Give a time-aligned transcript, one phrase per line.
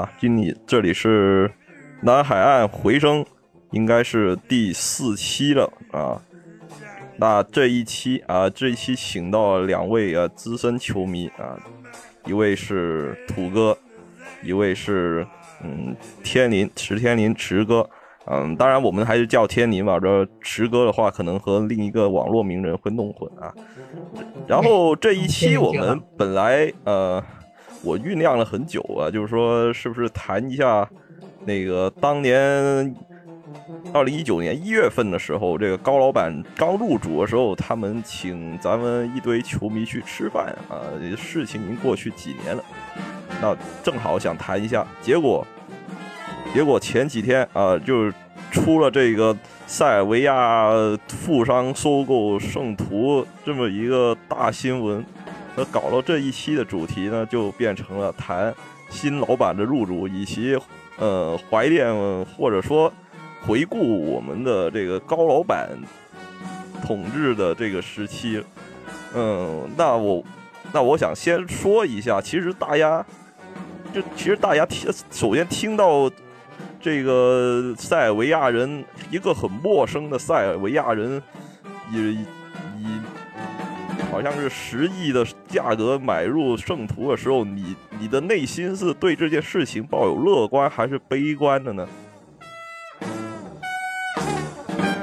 [0.00, 1.52] 啊，今你这里是
[2.00, 3.22] 南海岸回声，
[3.70, 6.18] 应该是第四期了啊。
[7.18, 11.58] 那这一期啊，这一期请到了两位啊资深球迷啊，
[12.24, 13.76] 一位是土哥，
[14.42, 15.26] 一位是
[15.62, 17.86] 嗯天林池天林池哥。
[18.26, 19.98] 嗯，当然我们还是叫天林吧。
[20.00, 23.52] 这池哥的话，可能和另一个网络名人会弄混啊。
[24.46, 27.22] 然后这一期我们本来呃，
[27.82, 30.88] 我酝酿了很久啊，就是说是不是谈一下
[31.44, 32.94] 那个当年
[33.92, 40.78] 二零一九年一月份的时候，这个高老板刚入主的时候，他们请咱们一堆球迷去吃饭啊。
[41.16, 42.62] 事情已经过去几年了，
[43.40, 45.44] 那正好想谈一下，结果。
[46.52, 48.12] 结果前几天啊，就是
[48.50, 49.36] 出了这个
[49.66, 50.68] 塞尔维亚
[51.06, 55.04] 富商收购圣徒这么一个大新闻，
[55.56, 58.54] 那搞了这一期的主题呢，就变成了谈
[58.88, 60.58] 新老板的入主，以及
[60.96, 61.92] 呃怀念
[62.24, 62.92] 或者说
[63.46, 65.70] 回顾我们的这个高老板
[66.82, 68.42] 统治的这个时期。
[69.14, 70.24] 嗯，那我
[70.72, 73.04] 那我想先说一下，其实大家
[73.92, 76.10] 就其实大家听，首先听到。
[76.82, 81.22] 这个塞尔维亚人，一个很陌生的塞尔维亚人，
[81.92, 82.24] 以
[82.78, 83.00] 以
[84.10, 91.88] 好像是十亿的价格买入圣徒的时候，你你的内心是对这件事情抱有乐观还是悲观的呢？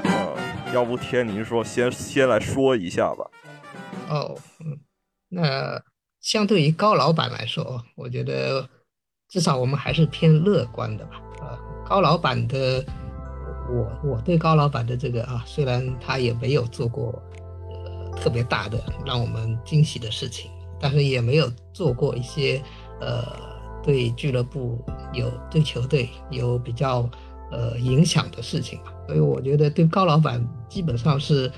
[0.04, 0.36] 啊，
[0.74, 3.30] 要不天您说先先来说一下吧。
[4.10, 4.80] 哦，嗯，
[5.30, 5.82] 那
[6.22, 8.68] 相对于高老板来说，我觉得
[9.30, 11.22] 至少我们还是偏乐观的吧。
[11.42, 12.84] 啊高老板的，
[13.70, 17.24] 我我对高老板的这个啊，虽然他也没有做过
[18.22, 22.62] 特别大的让我们惊喜的事情，但是也没有做过一些
[23.00, 23.26] 呃
[23.84, 24.84] 对俱乐部
[25.14, 27.10] 有对球队有比较
[27.52, 28.94] 呃影响的事情吧。
[29.08, 31.52] 所以我觉得对高老板基本上是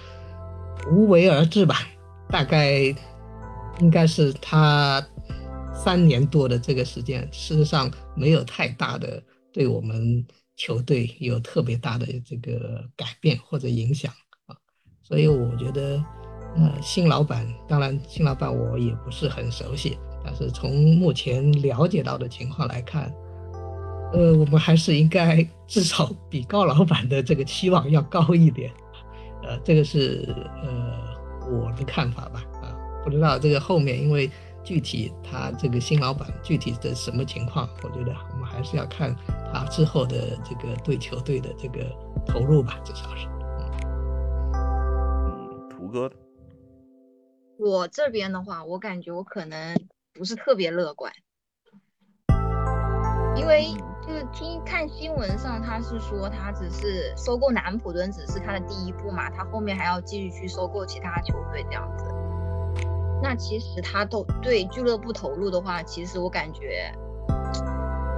[0.91, 1.87] 无为而治吧。
[2.29, 2.95] 大概
[3.79, 5.03] 应该是他
[5.73, 9.21] 三年多的这个时间，事实上没有太大的。
[9.51, 10.23] 对我们
[10.55, 14.13] 球队有特别大的这个改变或者影响
[14.45, 14.55] 啊，
[15.01, 15.97] 所以我觉得，
[16.55, 23.13] 呃，新老板当然新老板我也不是很熟悉，但是从目前了解到的情况来看，
[24.13, 28.71] 呃，我们还是应该至少比高老板的这个期望要高一点，
[29.43, 34.29] 呃，这个是呃我的看法吧，啊，不知道这个后面因为。
[34.61, 39.15] 具体他这个新老板具体的什么情况，我觉得我们还是要看
[39.51, 41.79] 他之后的这个对球队的这个
[42.27, 43.25] 投入吧，至少是。
[44.53, 46.11] 嗯，图哥，
[47.61, 49.75] 我这边的话，我感觉我可能
[50.13, 51.11] 不是特别乐观，
[53.35, 62.05] 因为就是听看新闻上他是说他只是收购南普敦只是他的第一步嘛，他后面还要继续去收购其他球队这样子。
[63.21, 66.89] 那其实他都对俱乐部投入的话，其实我感觉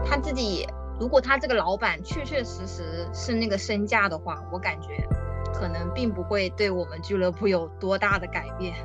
[0.05, 0.67] 他自己，
[0.99, 5.03] 如果他这个老板确确实实是那个身价的话，我感觉
[5.51, 8.75] 可能并不会对我们俱乐部有多大的改变。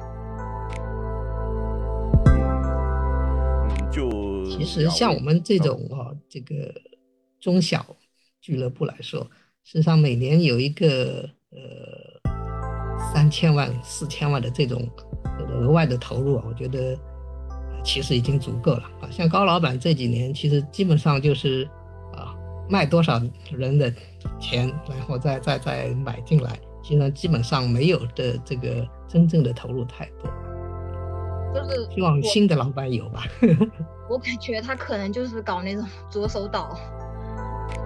[3.90, 6.74] 就其实像我们这种啊，这个
[7.40, 7.84] 中小
[8.40, 9.28] 俱乐部来说，
[9.64, 11.58] 实际上每年有一个呃
[13.12, 14.88] 三千万、四千万的这种。
[15.58, 16.98] 额外的投入啊，我觉得
[17.82, 19.08] 其实已经足够了啊。
[19.10, 21.68] 像高老板这几年，其实基本上就是
[22.14, 22.34] 啊，
[22.68, 23.92] 卖多少人的
[24.38, 30.30] 钱，然后再再再买进来，其实基本上没有的这个真正的投入太多。
[31.56, 33.22] 就是希望新的老板有吧。
[34.08, 36.76] 我感觉他可能就是搞那种左手倒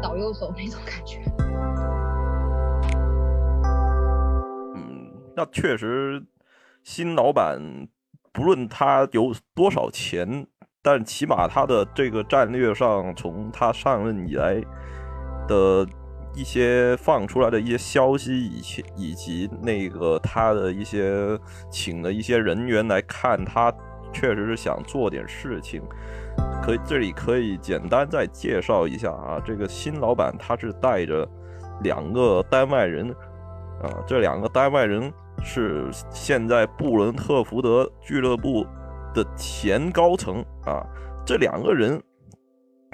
[0.02, 1.20] 倒右手那种感觉。
[4.74, 6.22] 嗯，那确实。
[6.82, 7.60] 新老板
[8.32, 10.46] 不论他有多少钱，
[10.80, 14.54] 但起码他的这个战略上，从他上任以来
[15.46, 15.86] 的
[16.34, 21.38] 一些放出来的一些消息，以及以及那个他的一些
[21.70, 23.72] 请的一些人员来看，他
[24.12, 25.82] 确实是想做点事情。
[26.62, 31.28] 可以这里可以简单再介绍一下啊，这个新老板他是带着
[31.82, 33.10] 两个丹麦人
[33.82, 35.12] 啊，这两个丹麦人。
[35.42, 38.66] 是现在布伦特福德俱乐部
[39.14, 40.84] 的前高层啊，
[41.24, 41.98] 这两个人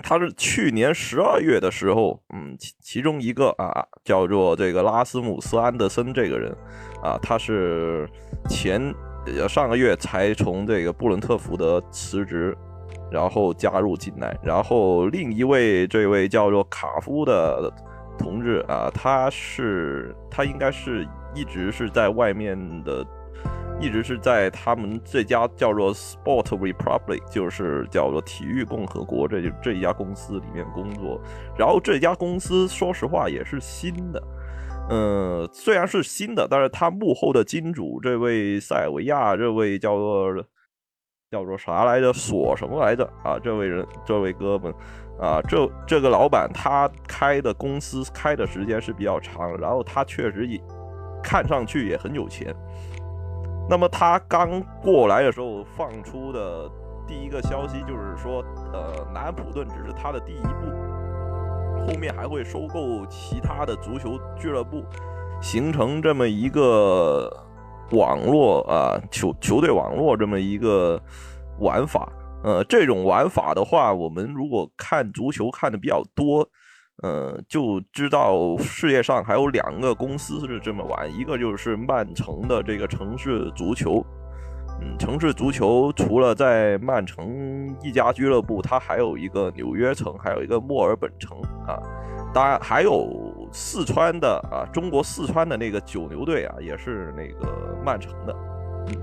[0.02, 6.54] 他是去年十二月的时候，嗯，其其中一个啊，叫做这个拉斯姆斯安德森这个人，
[7.02, 8.08] 啊，他是
[8.48, 8.94] 前
[9.48, 12.56] 上个月才从这个布伦特福德辞职，
[13.10, 17.72] 然后加入进来，然后另一位这位叫做卡夫的
[18.18, 23.06] 同志啊，他是他应该是一直是在外面的。
[23.78, 31.20] 一直是在他们这家叫做 Sport Republic，就是叫做体育共和国这这一家公司里面工作。
[31.58, 34.22] 然后这家公司说实话也是新的，
[34.88, 40.34] 嗯，虽然是新的，但是他幕后的金主这位塞尔维亚这位叫做
[41.30, 42.12] 叫做啥来着？
[42.12, 43.04] 索什么来着？
[43.22, 44.72] 啊，这位人，这位哥们
[45.20, 50.58] 啊，这这个老板他开的公司开的时间是比较长，然后他确实也
[51.22, 52.54] 看上去也很有钱。
[53.68, 56.70] 那么他刚过来的时候放出的
[57.06, 64.84] 第一个消息就是说，呃，南安普顿只是他的第一步，后面还会收购其他的足球俱乐部，
[65.40, 67.28] 形成这么一个
[67.90, 71.00] 网络啊球球队网络这么一个
[71.58, 72.08] 玩法。
[72.44, 76.48] 呃，这种玩法的话，我们如果看足球看的比较多。
[77.02, 84.02] 呃，就知道世界上还有两个公司是这么玩，一个就是曼城的这个城市足球，
[84.80, 91.76] 嗯，城市足球除了在曼城一家俱乐部，它还有一个纽约城，还有一个墨尔本城啊，
[92.32, 98.34] 当然还有四川的啊，中国四川的那个九牛队啊，也是那个曼城的，
[98.88, 98.96] 嗯，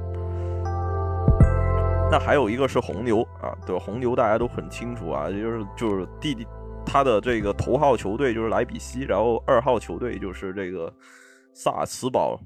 [2.09, 6.47] 那还有一个是红牛啊，对，红牛大家都很清楚啊，就是就是弟弟。
[6.85, 10.93] 他的这个头号球队就是莱比锡，然后二号球队就是这个
[11.53, 12.39] 萨尔茨堡，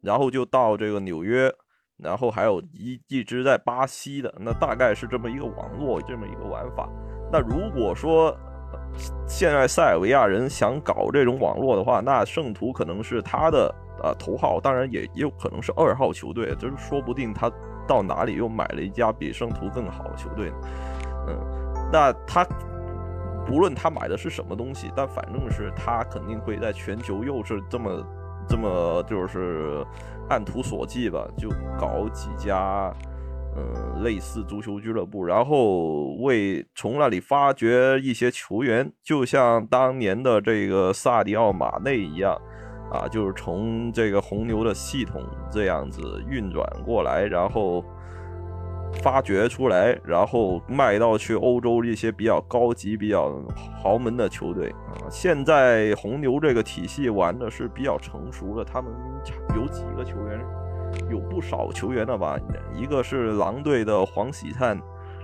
[0.00, 1.52] 然后就到这个纽约，
[1.98, 6.88] 然后还有一一直在巴西的，那大概是这么一个网络，这么一个玩法。
[7.30, 8.36] 那如果说
[9.26, 13.72] 现在塞尔维亚人想搞这种网络的话，那圣徒可能是他的
[14.02, 17.50] 啊头号，当然也也有可能是二号球队，就是说不定他
[17.86, 20.52] 到哪里又买了一家比圣徒更好的球队。
[21.28, 22.44] 嗯，那他。
[23.46, 28.06] 不论他买的是什么东西，但反正是他肯定会在全球又是这么
[28.48, 29.84] 这么就是
[30.30, 32.92] 按图索骥吧，就搞几家
[33.56, 42.34] 嗯类似足球俱乐部，然后为从那里发掘一些球员，就像当年的这个萨迪奥马内一样
[42.90, 47.84] 啊，就是从这个红牛的系统这样子运转过来，然后。
[49.00, 53.32] 发掘出来，然后卖到去欧洲一些比较高级、比较
[53.82, 55.08] 豪门的球队啊。
[55.10, 58.92] 现在红牛这个体系玩的是比较成熟的，他们
[59.56, 60.40] 有几个球员，
[61.10, 62.38] 有不少球员的吧？
[62.74, 64.76] 一个是狼队的黄喜灿，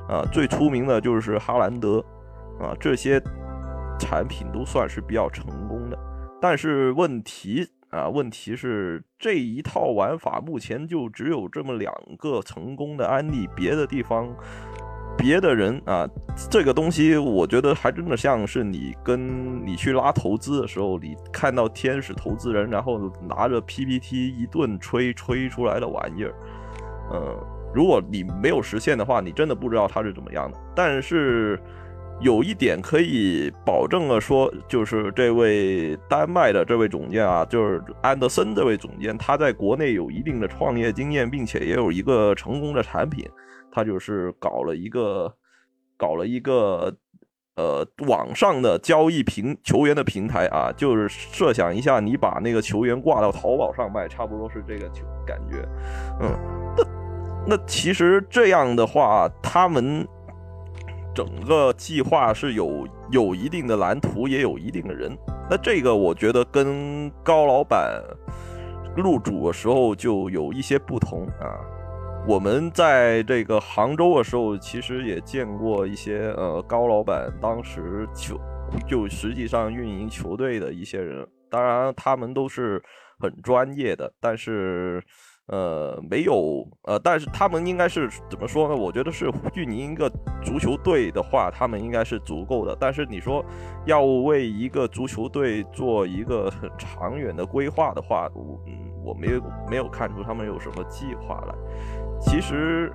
[0.09, 1.99] 啊，最出名的就是哈兰德，
[2.61, 3.23] 啊，这些
[3.99, 5.99] 产品都算是比较成功的。
[6.41, 7.69] 但是问题。
[7.91, 14.29] 啊，问题是这一套玩法目前就只有这么两个成功的案例，别的地方，
[15.17, 16.07] 别的人啊，
[16.51, 26.35] 这个东西我觉得还真的像是你跟你去拉投资的时候，你看到天使投资人，然后拿着 PPT 一顿吹吹出来的玩意儿，
[27.13, 27.37] 嗯，
[27.75, 31.59] 如果你没有实现的话，你真的不知道它是怎么样的，但是。
[32.21, 43.25] 有一点可以保证了，说就是这位丹麦的这位总监啊，就是安德森这位总监，他在国内有一定的创业经验，并且也有一个成功的产品，
[43.71, 45.33] 他就是搞了一个
[45.97, 46.93] 搞了一个
[47.55, 55.65] 呃网上的交易平球员的平台啊，就是设想一下，你把那个球员挂到淘宝上卖，差不多是这个球感觉，
[56.21, 56.37] 嗯，
[56.77, 60.05] 那那其实这样的话，他们。
[61.19, 65.11] 整个计划是有有一定的蓝图，也有一定的人。
[65.51, 68.01] 那这个我觉得跟高老板
[68.97, 71.59] 入主的时候就有一些不同啊。
[72.25, 78.39] 我们在这个杭州的时候，其实也见过一些呃高老板当时球
[78.87, 82.81] 就实际上运营球队的一些人，当然他们都是
[83.19, 85.03] 很专业的，但是。
[85.49, 88.77] 呃，没有，呃，但是他们应该是怎么说呢？
[88.77, 90.11] 我觉得是运营一个
[90.45, 92.77] 足球队的话，他们应该是足够的。
[92.79, 93.43] 但是你说
[93.87, 98.29] 要为一个足球队做一个很长远的规划的话，
[98.67, 101.55] 嗯，我没有没有看出他们有什么计划来。
[102.21, 102.93] 其实，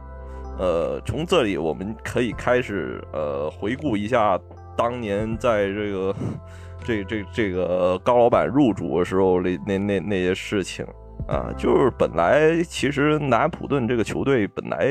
[0.60, 4.40] 呃，从这里我们可以开始呃回顾一下
[4.78, 6.16] 当年在这个
[6.86, 10.86] 这这这个高老板入主的时候那那那那些事情。
[11.28, 14.88] 啊，就是本来其实南普顿这个球队本来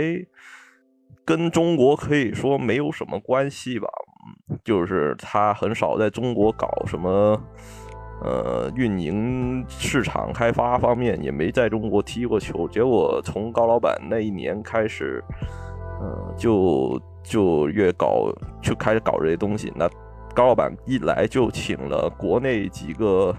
[1.25, 3.89] 跟中国可以说没有什么关系吧，
[4.65, 7.41] 就是他很少在中国搞什么。
[8.25, 12.69] 呃，运营、市场开发方面也没在中国踢过球。
[12.69, 15.21] 结果从高老板那一年开始，
[16.01, 19.73] 呃，就就越搞就开始搞这些东西。
[19.75, 19.89] 那
[20.37, 23.35] 高老板一来就请了国内几个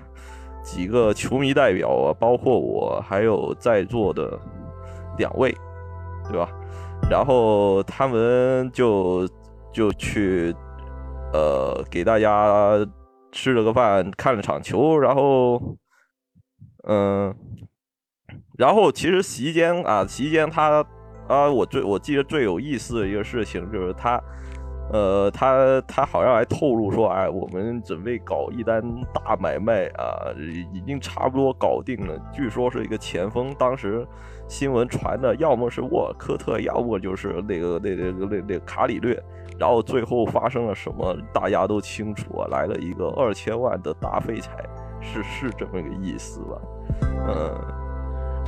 [0.64, 4.40] 几个球迷代表啊，包括我，还有在座的
[5.18, 5.56] 两位，
[6.30, 6.50] 对吧？
[7.10, 9.28] 然后他们就
[9.72, 10.56] 就去
[11.34, 12.86] 呃给大家。
[13.36, 15.60] 吃了个饭，看了场球，然后，
[16.88, 17.36] 嗯，
[18.60, 20.86] 然后其实席间啊，席间他
[21.28, 24.22] 啊，我最我记得最有意思的一个事情就是他，
[24.92, 30.30] 呃，他他好像还透露说，哎，我们准备搞一单大买卖啊，
[30.74, 34.06] 已经差不多搞定了，据说是一个前锋，当时
[34.48, 39.18] 新闻传的要么是沃尔科特，要么就是那个那那那那卡里略。
[39.60, 44.52] 然后最后发生了什么，大家都清楚啊，来了一个二千万的大废柴，
[45.00, 46.62] 是是这么个意思吧？
[47.28, 47.56] 嗯，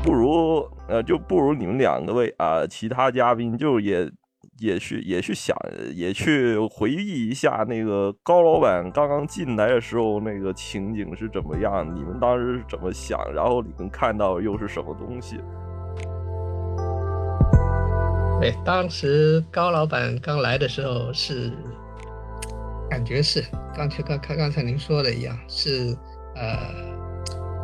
[0.04, 4.12] 不如呃，就不如你们两个位啊，其他嘉宾就也
[4.60, 5.56] 也去也去想，
[5.94, 15.38] 也去回忆一下那个高老板刚刚进来的时候那个情景是怎么样，你们当时是怎么想，然后你们看到又是什么东西？
[18.40, 21.52] 对，当时高老板刚来的时候是，
[22.90, 23.44] 感觉是，
[23.76, 25.96] 刚才刚刚刚才您说的一样，是
[26.36, 26.95] 呃，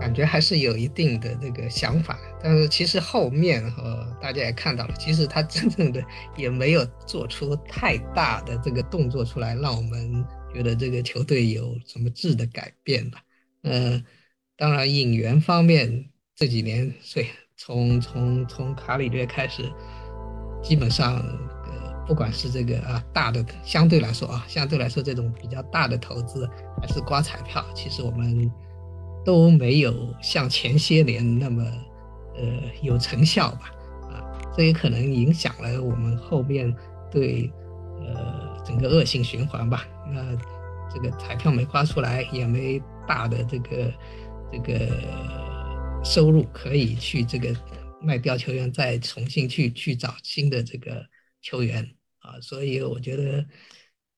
[0.02, 6.04] 感觉还是有一定的这个想法，但是其实后面呃，大家也看到了，其实他真正的
[6.36, 13.20] 也没有做出太大的这个动作出来，让我们觉得这个球队有什么质的改变吧。
[13.62, 14.04] 嗯，
[14.58, 19.72] 当然引援方面这几年，所以从从从卡里略开始。
[20.64, 26.48] 基本上，呃，不管是这个啊大的，相对来说啊，相对来说这种比较大的投资，
[26.80, 28.48] 还是刮彩票，其实我们
[29.26, 31.64] 都没有像前些年那么，
[32.36, 33.74] 呃，有成效吧，
[34.10, 34.22] 啊，
[34.56, 36.74] 这也可能影响了我们后面
[37.12, 37.52] 对，
[38.00, 39.88] 呃，整个恶性循环吧。
[40.14, 40.36] 那
[40.94, 43.94] 这个彩票没刮出来，也没大的这个
[44.52, 44.88] 这个
[46.04, 47.56] 收入可以去这个。
[48.04, 51.06] 卖掉球员，再重新去去找新的这个
[51.40, 51.88] 球员
[52.18, 53.46] 啊，所以我觉得，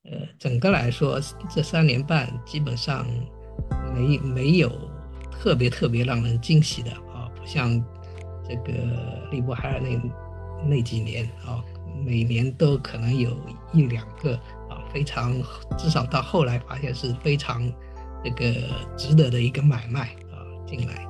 [0.05, 1.19] 呃，整个来说
[1.53, 3.05] 这三年半基本上
[3.93, 4.69] 没没有
[5.39, 7.69] 特别特别让人惊喜的啊，不像
[8.47, 8.73] 这个
[9.31, 9.99] 利波海尔那
[10.67, 11.63] 那几年啊，
[12.05, 13.31] 每年都可能有
[13.73, 14.35] 一两个
[14.69, 15.33] 啊非常
[15.77, 17.61] 至少到后来发现是非常
[18.23, 18.53] 这个
[18.97, 21.05] 值得的一个买卖啊进来。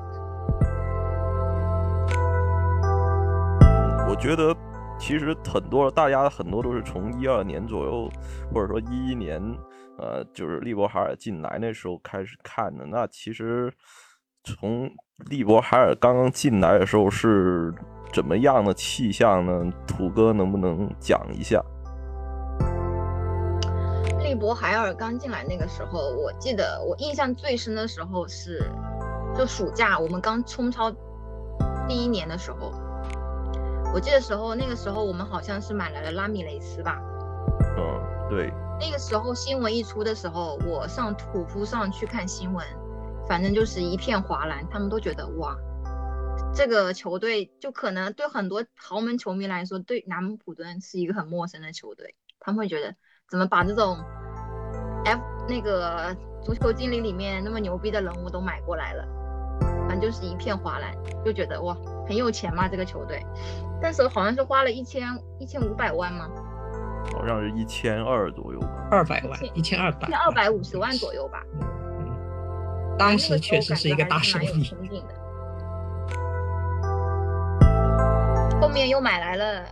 [4.09, 4.55] 我觉得
[4.99, 8.09] 其实很多大家很多都是从一二年左右，
[8.53, 9.41] 或者说一一年，
[9.97, 12.85] 呃，就是利伯海尔进来那时候开始看的。
[12.85, 13.73] 那其实
[14.43, 14.91] 从
[15.29, 17.73] 利伯海尔刚刚进来的时候是
[18.11, 19.73] 怎么样的气象呢？
[19.87, 21.63] 土哥能不能讲一下？
[24.19, 28.69] 利伯海尔刚进来那个时候，我记得我印象最深的时候是，
[29.33, 30.91] 就暑假我们刚冲超
[31.87, 32.73] 第一年的时候。
[33.93, 36.99] 我记得时候，那个时候我们好像是买来了拉米雷斯吧？
[37.77, 38.51] 嗯，对。
[38.77, 42.65] 那个时候新闻一出的时候，我上土夫上去看新闻，
[43.27, 45.55] 反正就是一片哗然，他们都觉得哇，
[46.53, 52.95] 这个球队就可能对很多豪门球迷来说，对南普敦是一个很陌生的球队，他们会觉得
[53.29, 53.97] 怎么把这种
[55.05, 59.05] F 那个足球经理里面那么牛逼的人物都买过来了，
[59.87, 61.77] 反正就是一片哗然，就觉得哇。
[62.05, 63.25] 很有钱嘛，这个球队，
[63.81, 65.07] 但是好像是花了一千
[65.39, 66.29] 一千五百万吗？
[67.13, 71.41] 好像是一千二左右吧，二百万，一千二百，一千二百五十万左右吧。
[71.61, 71.61] 嗯，
[72.97, 74.73] 当时确实是一个大手笔。
[78.61, 79.65] 后面又买来了，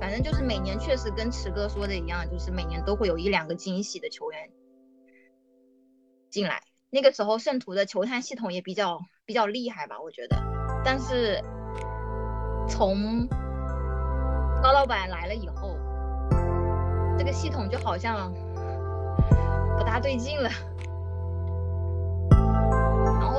[0.00, 4.50] 反正就是每年确实跟池哥说的一样，就是每年都会有一两个惊喜的球员
[6.30, 6.60] 进来。
[6.90, 10.36] 那个时候圣徒的球探系统也比较比较厉害吧，我觉得。
[10.84, 11.40] 但是
[12.68, 13.26] 从
[14.62, 15.78] 高老板来了以后，
[17.16, 18.32] 这个系统就好像
[19.78, 20.50] 不大对劲了。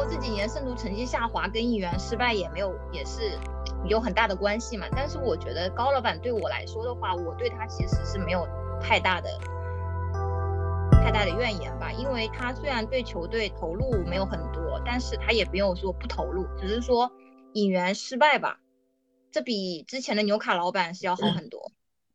[0.10, 3.38] 这几年圣徒成绩下滑，跟引援失败也没有也是
[3.86, 4.88] 有很大的关系嘛。
[4.92, 8.48] 但是我觉得高老板对我来说的话，我对他其实是没有
[8.82, 9.30] 太大的。
[11.04, 17.12] 太大的怨言吧，因为他虽然对球队投入没有很多，但是他也没有说不投入，只是说
[17.54, 18.60] 引援失败吧，
[19.32, 21.72] 这比之前的纽卡老板是要好很多，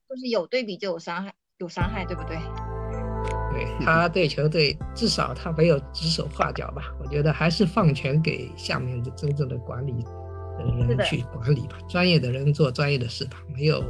[0.09, 2.37] 就是有对比就有伤害，有伤害，对不对？
[3.61, 6.85] 对，他对球队至少他没有指手画脚吧？
[6.99, 9.93] 我觉得还是放权给下面的真正的管理
[10.59, 13.85] 的人去管理吧，专业的人做专业的事吧，没有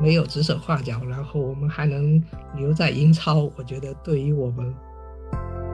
[0.00, 2.22] 没有指手画脚，然后我们还能
[2.56, 4.74] 留在英超，我觉得对于我们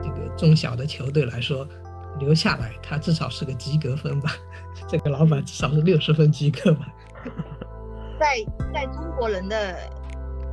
[0.03, 1.65] 这个中小的球队来说，
[2.19, 4.31] 留下来他至少是个及格分吧，
[4.87, 6.87] 这个老板至少是六十分及格吧。
[8.19, 9.77] 在在中国人的。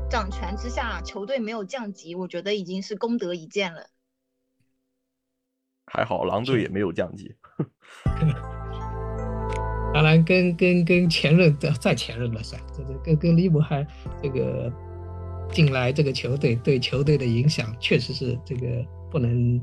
[0.08, 3.88] 掌权之下，球队没有降级，我觉得已经是功德一件了。
[5.86, 7.34] 还好狼队也没有降级。
[9.92, 13.86] 当然，跟跟跟前任的再前任了算，这个跟跟利伯还
[14.22, 14.72] 这个
[15.50, 18.66] 进来这个球队对球队的影响，确实是这个
[19.10, 19.60] 不能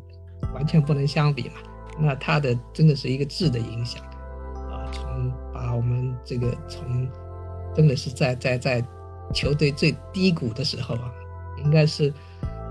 [0.54, 1.56] 完全不能相比嘛。
[2.00, 4.04] 那他的真的是一个质的影响
[4.72, 7.08] 啊，从把我们这个从
[7.76, 8.86] 真的是在在在。
[9.34, 11.12] 球队最低谷的时候啊，
[11.64, 12.14] 应该是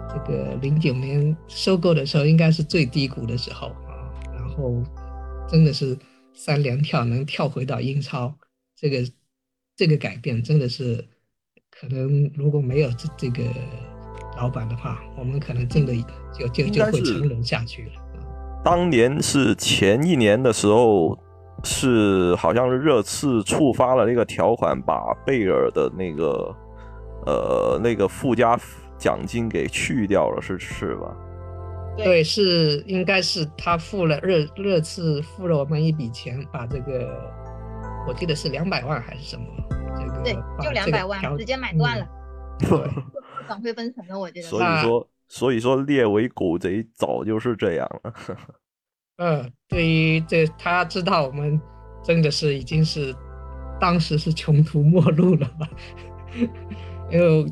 [0.09, 3.93] 这个零九年收购的时候，应该是最低谷的时候啊。
[4.33, 4.83] 然后
[5.49, 5.97] 真的是
[6.33, 8.33] 三连跳能跳回到英超，
[8.77, 8.99] 这个
[9.77, 11.05] 这个改变真的是
[11.71, 13.43] 可能如果没有这这个
[14.37, 15.95] 老板的话，我们可能真的
[16.33, 17.93] 就就就会沉沦下去了。
[18.65, 21.19] 当年是前一年的时候。
[21.65, 26.55] 是，好像是热刺触发了那个条款，把贝尔的那个，
[27.27, 28.59] 呃，那个附加
[28.99, 31.17] 奖金给去掉了，是是吧？
[31.97, 37.31] 对，是应该是他付了热热刺付了我们一笔钱，把这个，
[38.09, 39.45] 我记得是两百万还是什么？
[39.95, 40.33] 这个对，
[40.65, 42.07] 就两百万，直接买断了。
[42.59, 42.69] 对，
[43.47, 44.49] 转会分成了，我觉得。
[44.49, 48.13] 所以说，所以说列为狗贼早就是这样了。
[49.17, 51.61] 嗯，对于这，他知道我们
[52.03, 53.15] 真的是已经是
[53.79, 55.69] 当时是穷途末路了吧？
[57.11, 57.47] 因为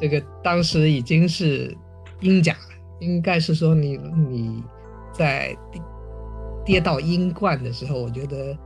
[0.00, 1.76] 这个当时已经是
[2.20, 2.56] 英甲，
[2.98, 3.98] 应该是说你
[4.28, 4.64] 你
[5.12, 5.54] 在
[6.64, 8.56] 跌到英冠的时候，我觉得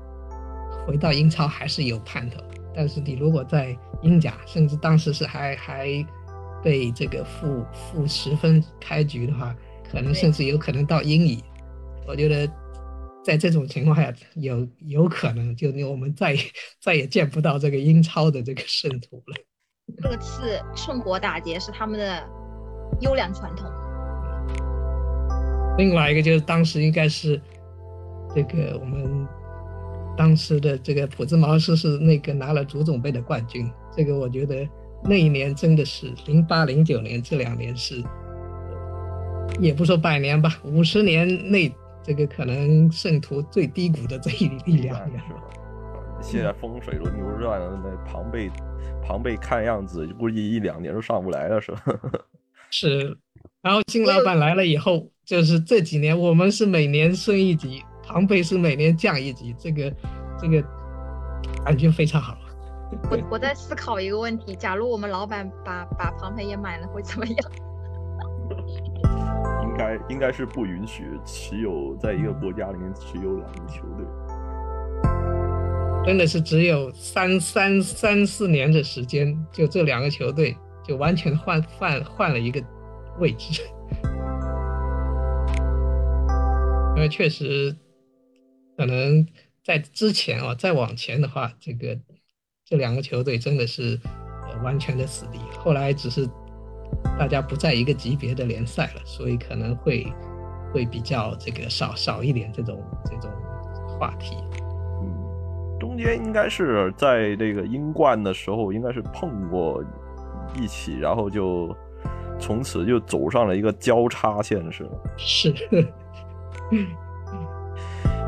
[0.86, 2.40] 回到英超还是有盼头。
[2.74, 5.88] 但是你如果在英甲，甚至当时是还还
[6.62, 9.54] 被这个负负十分开局的话，
[9.90, 11.42] 可能甚至有可能到英乙。
[12.08, 12.48] 我觉得，
[13.24, 16.36] 在这种情况下，有有可能就我们再
[16.80, 19.34] 再也见不到这个英超的这个圣徒了。
[20.00, 22.22] 这次趁火打劫是他们的
[23.00, 23.68] 优良传统。
[25.78, 27.40] 另外一个就是当时应该是
[28.34, 29.26] 这个我们
[30.16, 33.68] 当时的这个普兹茅斯是那个拿了足总杯的冠军。
[33.96, 34.66] 这个我觉得
[35.04, 38.02] 那一年真的是零八零九年这两年是，
[39.60, 41.74] 也不说百年吧，五十年内。
[42.06, 45.42] 这个可能圣徒最低谷的这一一两年是吧？
[46.22, 48.48] 现在风水轮流转，那庞贝，
[49.04, 51.82] 庞贝看样子估计一两年都上不来了，是吧？
[52.70, 53.18] 是。
[53.60, 59.92] 然后新老板来了以后，就是这几年我们是每年升一级，庞贝是每年降一级，这个
[60.40, 60.62] 这个
[61.64, 62.38] 感觉非常好。
[63.10, 67.36] 我我在思考一个问题：假如我们老板把把庞贝也买了，会怎么样？
[69.76, 74.06] 应该应该是不允许持有在一个国家里面持有两个球队，
[76.02, 82.64] 真的是只有三三三四年的时间，就这两个球队就完全换换换了一个
[83.18, 83.60] 位置，
[86.96, 87.76] 因为确实
[88.78, 89.26] 可能
[89.62, 91.98] 在之前啊，再往前的话，这个
[92.64, 94.00] 这两个球队真的是
[94.64, 96.26] 完全的死敌，后来只是。
[97.18, 100.06] 大家不在一个级别的联赛了，所以可能会
[100.72, 103.30] 会比较这个少少一点这种这种
[103.98, 104.36] 话题。
[105.02, 109.82] 嗯，中间应该是在这个英冠的时候，应该是碰过
[110.54, 111.74] 一起，然后就
[112.38, 114.90] 从此就走上了一个交叉线，是吗？
[115.16, 115.54] 是，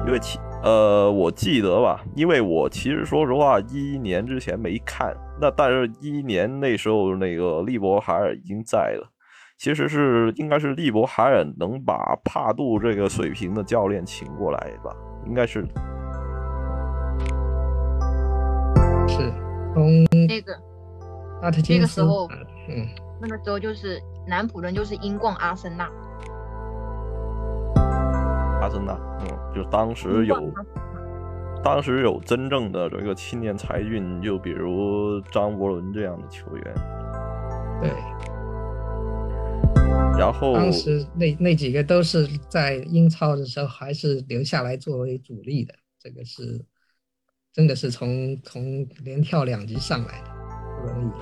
[0.07, 0.39] 因为其。
[0.61, 9.09] 呃，我记得吧，因为我其实说实话，一一年之前没看，那但是一一年那时候那个利伯海尔已经在了，
[9.57, 14.91] 其实是应该是利伯海尔能把帕杜这个水平的教练请过来吧，
[15.27, 15.63] 应该是，
[19.07, 19.33] 是
[19.75, 20.53] 从那个
[21.41, 22.87] 阿特金斯，嗯，
[23.23, 25.89] 那个时候就是南普顿就是英冠阿森纳。
[28.69, 30.53] 阿森纳，嗯，就当时有，
[31.65, 36.75] 当时有真正的这个青年才俊，就比如张伯伦这样的球员，
[37.81, 37.91] 对。
[40.19, 46.61] 然后当时那那几个都是在英超的时候还是留下来作为主力的，这个是
[47.55, 50.29] 真的是从从连跳两级上来的，
[50.83, 51.13] 不容易。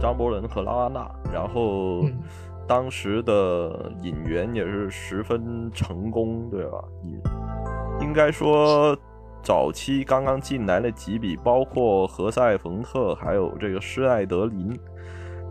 [0.00, 2.18] 张伯伦和拉拉纳，然后嗯
[2.68, 6.84] 当时的引援也是十分成功，对吧？
[7.02, 7.18] 引
[8.02, 8.96] 应该说
[9.42, 14.78] 早期刚刚进来的几笔，包括何塞·冯特，还有这个施艾德林，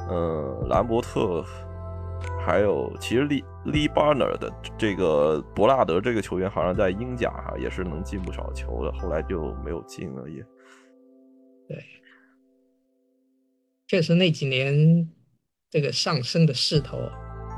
[0.07, 1.43] 呃，兰伯特，
[2.39, 10.45] 还有其实利利巴尔的这个博纳德这个球员，好像在英甲哈也是能进不少球的，后来就没有进了也。
[11.67, 11.83] 对，
[13.87, 15.09] 确实那几年
[15.69, 16.97] 这个上升的势头，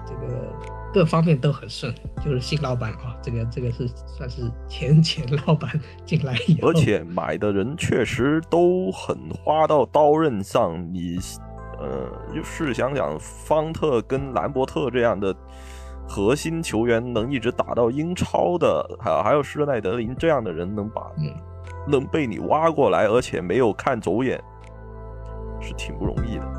[0.07, 0.51] 这个
[0.91, 1.93] 各方面都很顺，
[2.25, 5.69] 就是新老板啊，这个这个是算是前前 老板
[6.05, 10.75] 进来以后，而且买的人确实都很花到刀刃上。
[10.91, 11.19] 你，
[11.77, 15.35] 呃，就试想想，方特跟兰伯特这样的
[16.07, 21.31] 核心球员能一直打到英超的，还有还有施耐德林这样的人能把，嗯
[21.87, 24.43] 能被你挖过来，而且没有看走眼，
[25.61, 26.58] 是挺不容易的。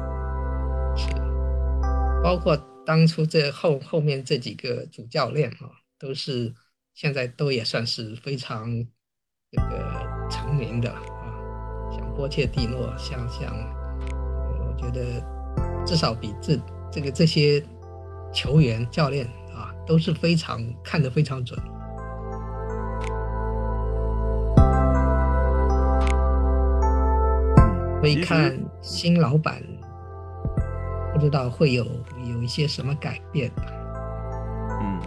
[2.20, 6.54] 是，包括当初这后后面这几个主教练啊，都是
[6.94, 8.70] 现在都也算是非常
[9.50, 11.02] 这个成名的啊，
[11.90, 15.22] 像波切蒂诺，像像，呃我觉得
[15.87, 16.59] 至少比这
[16.92, 17.64] 这个这些
[18.33, 21.59] 球员教练啊，都是非常看得非常准。
[28.00, 29.80] 所以看新老板，不
[31.20, 31.85] 不知道会有
[32.26, 33.66] 有一些什么改变吧。
[34.80, 34.98] 嗯，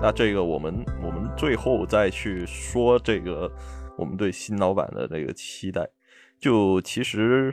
[0.00, 3.50] 那这个我们我们最后再去说这个
[3.98, 5.84] 我们对新老板的这个期待。
[6.38, 7.52] 就其实，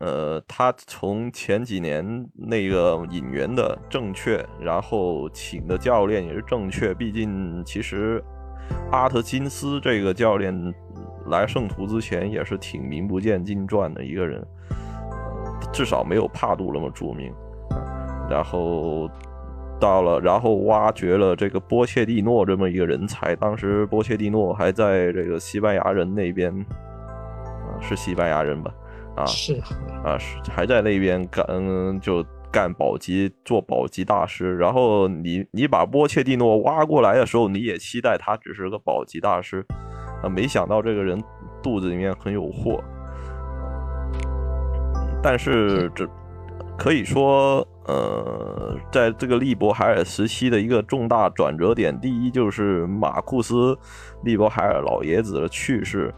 [0.00, 6.92] 呃，他从前几年那个引援的正确，然后请的教练也是正确。
[6.92, 8.20] 毕竟，其实
[8.90, 10.74] 阿特金斯这个教练
[11.26, 14.44] 来圣徒之前也是挺名不见经传的一个人，
[15.72, 17.32] 至少没有帕杜那么著名。
[18.28, 19.10] 然后
[19.80, 23.34] 到了，然后挖掘了这个波切蒂诺这么一个人才。
[23.34, 28.72] 当时波切蒂诺还在这个西班牙人那边，啊、是西班牙人吧？
[29.16, 29.60] 啊是，
[30.04, 34.56] 啊，是还在那边干，嗯就干保级，做保级大师。
[34.56, 39.66] 然后你你把波切蒂诺挖过来的时候，你也期待他只是个保级大师，
[40.22, 41.20] 啊，没想到这个人
[41.60, 42.80] 肚子里面很有货。
[45.22, 46.08] 但是这
[46.78, 53.74] 可以说，呃，在这个利伯海尔时期的一个重大转折点，第一就是马库斯·
[54.24, 56.12] 利伯海尔老爷子的去世，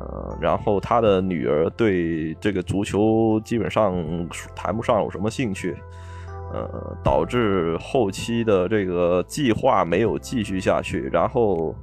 [0.00, 3.94] 呃，然后他的女儿对这个足球基本上
[4.54, 5.76] 谈不上有什么兴趣，
[6.54, 11.74] 呃，导致后期的这个计划没有继续下去，然后，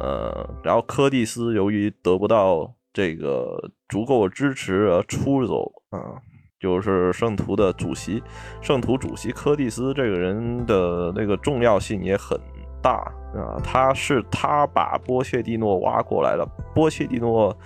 [0.00, 6.14] 呃，然后柯蒂斯由于得不到这个足够支持而出走，啊、
[6.60, 8.22] 就是圣徒的主席，
[8.60, 12.40] 圣徒主席柯蒂斯这个人的那个重要性也很
[12.80, 12.92] 大
[13.34, 17.56] 啊，他是他把波切蒂诺挖过来了，波切蒂诺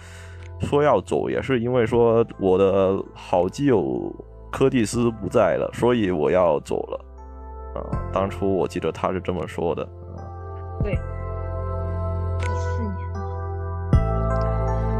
[0.60, 4.10] 说要走，也是因为说我的好基友
[4.50, 7.04] 柯蒂斯不在了，所以我要走了
[7.74, 7.84] 啊。
[8.12, 10.24] 当初我记得他是这么说的啊。
[10.82, 10.96] 对，一
[12.56, 13.12] 四年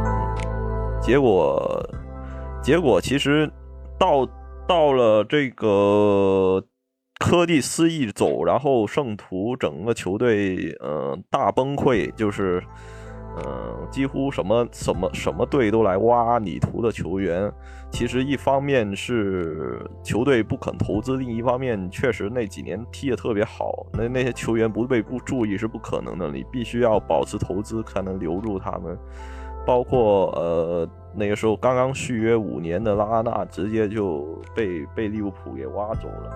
[0.04, 1.88] 啊，结果，
[2.64, 3.48] 结果其实
[3.98, 4.26] 到
[4.66, 6.64] 到了这个
[7.20, 12.64] 柯蒂斯一走，然后圣徒整个球队呃大崩溃，就是
[13.36, 17.52] 呃几乎什么什么什么队都来挖里图的球员。
[17.90, 28.98] 其实一方面是球队不肯投资，另一方面确实那几年踢得特别好，那那些球员不被不注意是不可能的，你必须要保持投资才能留住他们。
[29.66, 36.30] 包括呃那个时候刚刚续约五年的拉纳，直接就被被利物浦给挖走了，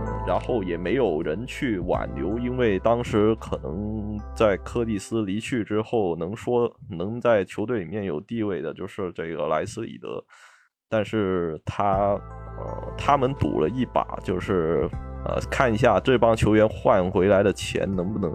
[0.00, 10.24] 嗯，然后也没有人去挽留，因为当时可能在柯蒂斯离去之后，能说能在球队里面有地位的就是这个莱斯里德，
[10.88, 12.18] 但是他
[12.58, 14.88] 呃他们赌了一把，就是
[15.24, 18.32] 呃看一下这帮球员换回来的钱能不能。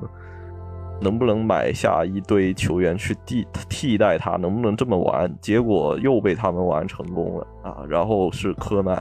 [1.01, 4.38] 能不能买下一堆球员去替替代他？
[4.38, 5.33] 能不能这么玩？
[5.41, 7.77] 结果又被他们玩成功了啊！
[7.88, 8.95] 然后是科曼，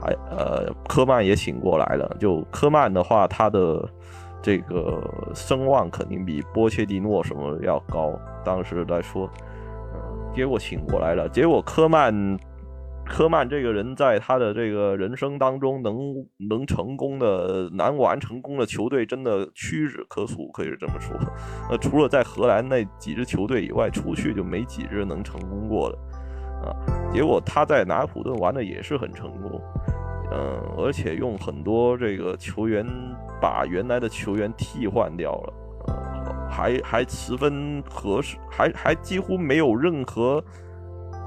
[0.00, 2.16] 还呃科曼也请过来了。
[2.18, 3.88] 就科曼的话，他的
[4.42, 5.02] 这个
[5.34, 8.12] 声望肯定比波切蒂诺什么要高。
[8.44, 9.30] 当时来说，
[9.94, 12.38] 嗯，结果请过来了，结果科曼。
[13.10, 15.98] 科曼这个人在他的这个人生当中能
[16.48, 21.16] 能成功的难玩成功的球队真的屈指可数，可以这么说。
[21.68, 25.98] 呃，除了在荷兰那几支球队以外，出去就没几支能成功过的。
[26.62, 27.10] 啊。
[27.12, 29.60] 结果他在拿普顿玩的也是很成功，
[30.30, 32.86] 嗯，而且用很多这个球员
[33.42, 40.42] 把原来的球员替换掉了，还还十分合适，还还几乎没有任何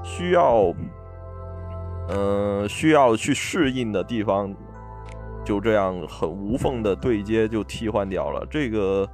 [0.02, 0.72] 需要，
[2.08, 4.54] 嗯，需要去适应的地方，
[5.44, 9.08] 就这样很无缝的对接就替换掉了，这个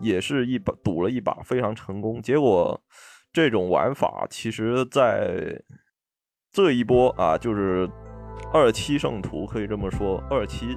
[0.00, 2.20] 也是一把赌了一把非常成功。
[2.20, 2.80] 结果
[3.32, 5.60] 这种玩法其实，在
[6.52, 7.88] 这一波啊，就是
[8.52, 10.76] 二期圣徒可以这么说，二期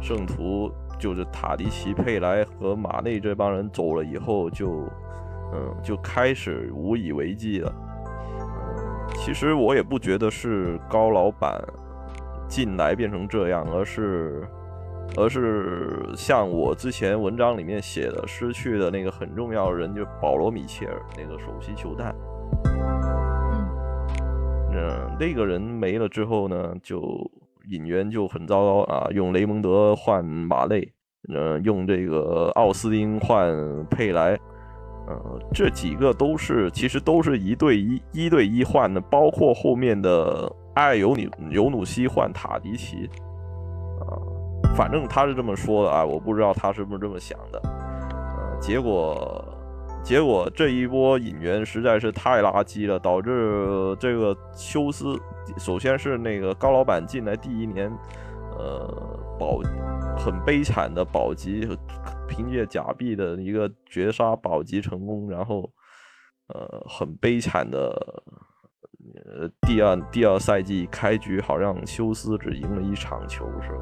[0.00, 4.88] 圣徒就是塔迪奇、佩莱和马内这帮人走了以后，就
[5.52, 7.72] 嗯就开始无以为继了。
[9.08, 11.62] 嗯，其实我也不觉得是高老板
[12.48, 14.42] 进来变成这样，而是
[15.16, 22.14] 而是像我之前文章里面写的，失去的那个很重要的人，就是保罗·米切尔那个首席球探。
[24.72, 27.00] 嗯，那个人没了之后呢，就
[27.70, 29.08] 引援就很糟糕啊。
[29.10, 30.86] 用雷蒙德换马内，
[31.32, 33.50] 嗯，用这个奥斯汀换
[33.86, 34.38] 佩莱，
[35.08, 43.08] 嗯，这几个都是其实都是一对一一对一换的，包括后面的爱尤努尤努西换塔迪奇，
[44.00, 44.18] 啊，
[44.76, 49.44] 反正他是这么说的啊，我不知道他是不是这么想的，呃，结果。
[50.02, 55.18] 结果这一波引援实在是太垃圾了，导致这个休斯，
[55.58, 57.90] 首先是那个高老板进来第一年，
[58.56, 58.88] 呃，
[59.38, 59.60] 保
[60.16, 61.68] 很悲惨的保级，
[62.28, 65.70] 凭借假币的一个绝杀保级成功，然后
[66.48, 68.24] 呃很悲惨的，
[69.26, 73.78] 呃第二第二赛季开局好像休斯只赢了一场球是吧？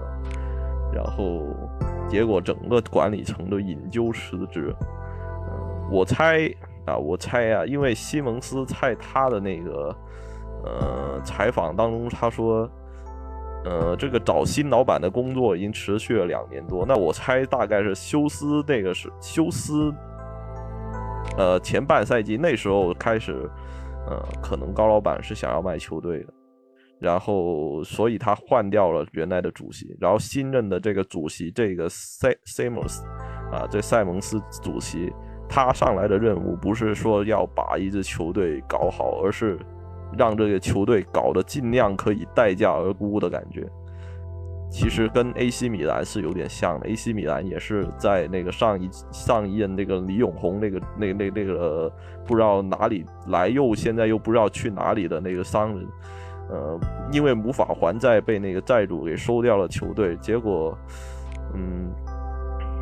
[0.92, 1.46] 然后
[2.08, 4.74] 结果整个管理层都引咎辞职。
[5.90, 6.48] 我猜
[6.86, 9.96] 啊，我猜啊，因为西蒙斯在他的那个
[10.64, 12.68] 呃采访当中，他说，
[13.64, 16.84] 呃，这个找新老板的工作已经持续了两年多。
[16.86, 19.92] 那我猜大概是休斯那个是休斯，
[21.38, 23.48] 呃，前半赛季那时候开始，
[24.06, 26.32] 呃，可能高老板是想要卖球队的，
[26.98, 33.06] 然后所以他换掉了原来的主席，然后新任的这个主席这个塞塞蒙斯
[33.50, 35.12] 啊，这塞蒙斯主席。
[35.46, 39.58] 他上来的任务不是说要把一支球队搞好，而是
[40.16, 43.66] 让这个球队搞得尽量可以待价而沽的感觉。
[44.70, 51.92] 其实跟 AC 米兰是有点像的，AC 米兰也是在那个上一上一任那个李永红那个那那那个
[52.26, 55.86] 不知道哪里来又现在又不知道去哪里的那个商人，
[56.50, 56.80] 呃，
[57.12, 60.76] 因为无法还债被那个债主给收掉了球队，结果，
[61.54, 61.92] 嗯。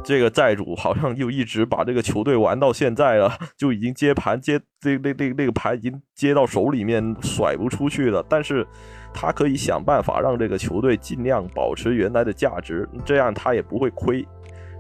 [0.05, 8.25] 这个债主好像就一直把这个球队玩到现在了，就已经接盘接这那那那个盘已经接到手里面甩不出去了。
[8.29, 8.67] 但是，
[9.15, 14.19] 他可以想办法让这个球队尽量保持原来的价值，这样他也不会亏，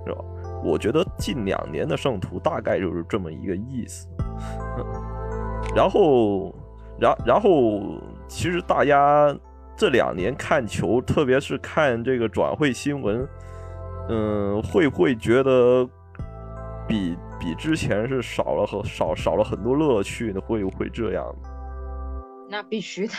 [0.06, 0.18] 是吧？
[0.64, 4.08] 我觉得近两年的圣徒大概就是这么一个意思。
[5.74, 6.54] 然后，
[7.00, 9.34] 然然后，其实大家
[9.76, 13.26] 这两年看球，特别是看这个转会新闻。
[14.14, 15.88] 嗯，会不会觉得
[16.86, 20.40] 比比之前是少了和少少了很多乐趣呢？
[20.42, 21.24] 会不会这样？
[22.50, 23.14] 那必须的。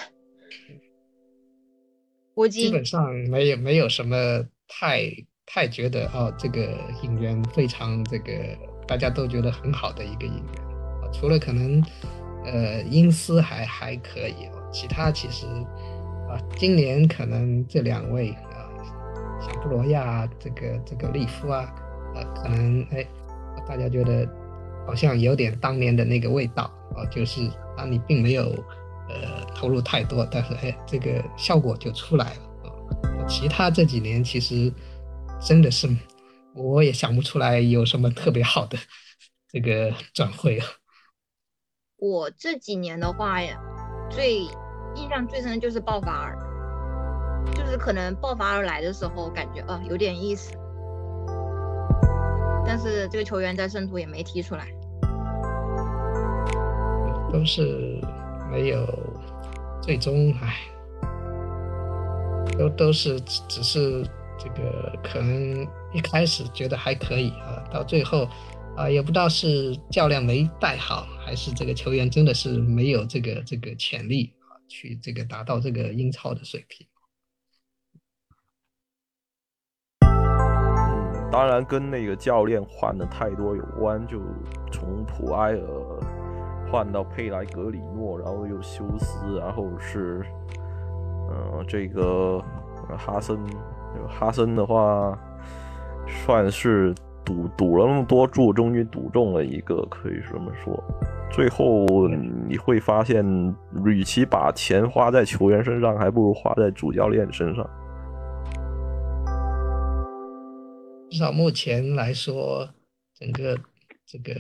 [2.36, 4.16] 我基本上没有没有什么
[4.68, 5.10] 太
[5.48, 8.32] 太觉得哦，这个引援非常这个
[8.88, 10.64] 大家都觉得很好的一个引援
[11.02, 11.84] 啊，除了可能
[12.46, 15.48] 呃英斯还还可以哦，其他其实
[16.30, 18.36] 啊，今年可能这两位。
[19.46, 21.70] 小布罗亚这个这个利夫啊，
[22.16, 23.06] 呃，可能哎，
[23.68, 24.26] 大家觉得
[24.88, 26.64] 好像有点当年的那个味道
[26.96, 28.44] 啊，就是啊，你并没有
[29.10, 33.28] 呃投入太多，但是哎，这个效果就出来了啊。
[33.28, 34.72] 其他这几年其实
[35.42, 35.90] 真的是
[36.56, 38.78] 我也想不出来有什么特别好的
[39.52, 40.66] 这个转会啊。
[41.98, 43.60] 我这几年的话呀，
[44.10, 44.40] 最
[44.96, 46.38] 印象最深的就是爆发尔。
[47.52, 50.54] 就是可能爆发而来的时候，感觉啊有点意思，
[52.66, 54.68] 但是这个球员在圣徒也没踢出来，
[57.32, 58.00] 都是
[58.52, 58.88] 没有
[59.82, 60.56] 最终，唉，
[62.58, 64.04] 都都是只是
[64.38, 68.28] 这个可能一开始觉得还可以啊，到最后
[68.78, 76.86] 啊也不知道是教练没带好，还是这个球员真的是没有这个这个潜力啊，去这个达到这个英超的水平。
[81.34, 84.20] 当然跟那个教练换的太多有关，就
[84.72, 85.60] 从普埃尔
[86.72, 90.24] 换到佩莱格里诺，然后又休斯，然后是，
[91.28, 92.40] 呃，这个
[92.96, 93.36] 哈森，
[94.08, 95.18] 哈森的话
[96.06, 96.94] 算是
[97.26, 100.84] 赌赌了那么多注，终于赌中了一个，可以这么说。
[101.32, 102.08] 最后
[102.48, 103.26] 你会发现，
[103.84, 107.68] 与其把钱花在球员身上，还不如花在主教练身上。
[111.14, 112.68] 至少目前来说，
[113.14, 113.56] 整个
[114.04, 114.34] 这个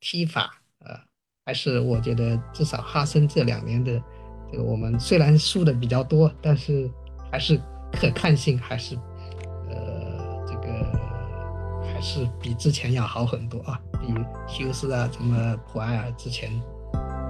[0.00, 1.00] 踢法啊，
[1.46, 3.98] 还是我觉得至少哈森这两年的
[4.52, 6.90] 这个我们虽然输的比较多，但是
[7.32, 7.58] 还是
[7.90, 8.94] 可看性还是
[9.70, 10.92] 呃这个
[11.90, 14.14] 还是比之前要好很多啊，比
[14.46, 16.50] 休斯啊什么普埃尔之前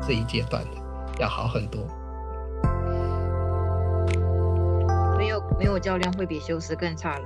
[0.04, 1.86] 这一阶段的要好很多。
[5.16, 7.24] 没有没有教练会比休斯更差了。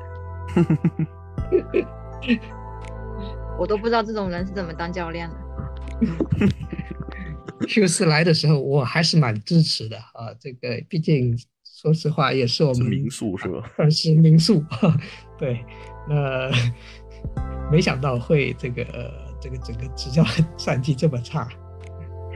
[3.59, 5.37] 我都不知道这种人是怎么当教练的。
[7.67, 10.33] Q 四来的时候，我还是蛮支持的啊。
[10.39, 13.63] 这个毕竟说实话，也是我们民宿是吧？
[13.91, 14.63] 是民宿，
[15.39, 15.65] 对。
[16.09, 16.51] 那
[17.71, 18.85] 没想到会这个
[19.41, 20.25] 这个整个执教
[20.57, 21.49] 战绩这么差。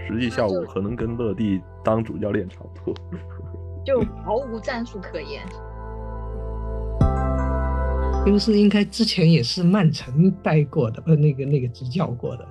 [0.08, 2.94] 实际效果可能跟乐蒂当主教练差不多，
[3.86, 5.42] 就毫无战术可言。
[8.24, 12.46] 休斯应该之前也是曼城带过的，不，那个那个执教过的。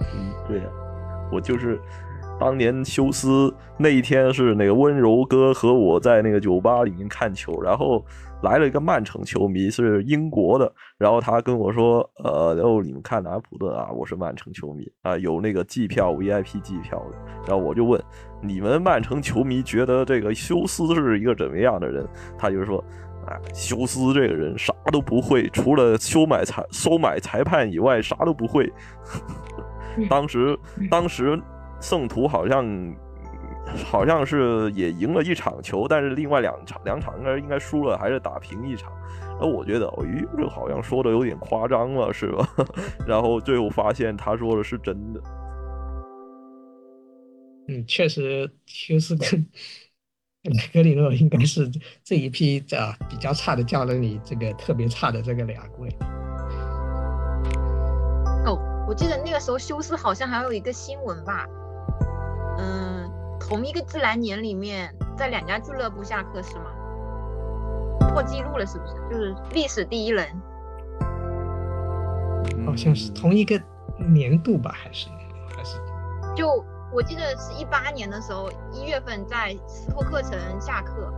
[0.00, 0.64] 嗯，对呀，
[1.30, 1.80] 我就是
[2.40, 8.04] 当年休斯那一天是那个温柔哥和我在那个酒吧里面看球，然后
[8.42, 18.02] 来了一个曼城球迷，是英国的，然后他跟我说，呃，然后你们看南普顿啊，我是曼城球迷啊，有那个季票 VIP 季票的，然后我就问
[18.42, 22.04] 你们曼城球迷觉得这个休斯是一个怎么样的人？
[22.36, 22.84] 他就说。
[23.26, 28.72] 哎，休斯这个人啥都不会，除了收买裁收买裁判以外，啥都不会。
[30.08, 30.58] 当时，
[30.90, 31.40] 当时
[31.80, 32.94] 圣徒好像
[33.84, 38.90] 好像是也赢了一场球，但是另外两场两场应该应该输了，还是打平一场。
[39.40, 42.48] 那我觉得，咦，这好像说的有点夸张了，是吧？
[43.06, 45.20] 然后最后发现他说的是真的。
[47.68, 49.46] 嗯，确实，休斯跟。
[50.74, 51.70] 格里诺应该是
[52.02, 55.88] 这一批啊比较差的教练里，这个特别差的这个两位。
[58.44, 61.46] 哦，我记得那个时候休斯好像还有一个新闻吧，
[62.58, 66.64] 嗯，同一个自然年里面，在两家俱乐部下课是吗？
[68.12, 68.94] 破纪录了是不是？
[69.08, 70.26] 就是历史第一人。
[72.66, 73.60] 好像是同一个
[73.96, 75.06] 年度吧，还是
[75.56, 75.78] 还是
[76.34, 76.64] 就。
[76.94, 81.10] 我记得是一八年的时候，一月份在斯托克城下课，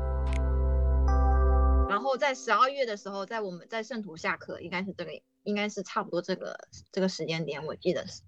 [1.88, 5.10] 然后在十二月的时候，在我们在圣徒下课，应该是这个，
[5.42, 6.56] 应该是差不多这个
[6.92, 8.22] 这个时间点，我记得是，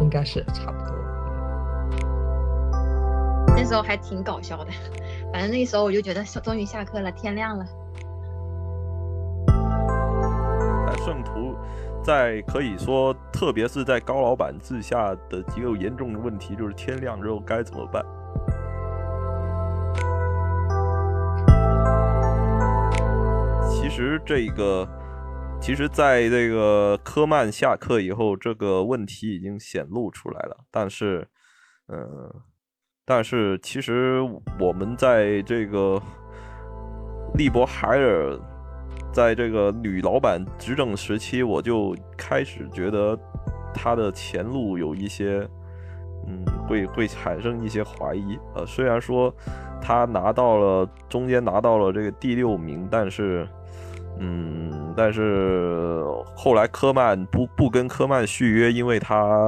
[0.00, 0.96] 应该是差不多。
[3.54, 4.70] 那时候还挺搞笑的，
[5.30, 7.66] 反正那时候我就觉得终于下课了，天亮了。
[10.86, 11.54] 在圣徒。
[12.02, 18.04] 在可以说，特别是在高老板治下的几个严重的问题，就是天亮之后该怎么办。
[23.70, 24.88] 其实这个，
[25.60, 30.56] 其实在这个科曼下课以后，这个问题已经显露出来了。
[30.70, 31.28] 但是，
[31.88, 32.32] 嗯，
[33.04, 34.20] 但是其实
[34.58, 36.00] 我们在这个
[37.34, 38.38] 利伯海尔。
[39.12, 43.18] 在这个女老板执政时期，我就开始觉得
[43.74, 45.46] 她的前路有一些，
[46.26, 48.38] 嗯，会会产生一些怀疑。
[48.54, 49.34] 呃，虽然说
[49.82, 53.46] 她拿到了中间拿到了这个第六名，但是，
[54.18, 56.04] 嗯，但是
[56.36, 59.40] 后来科曼不不跟科曼续约，因为他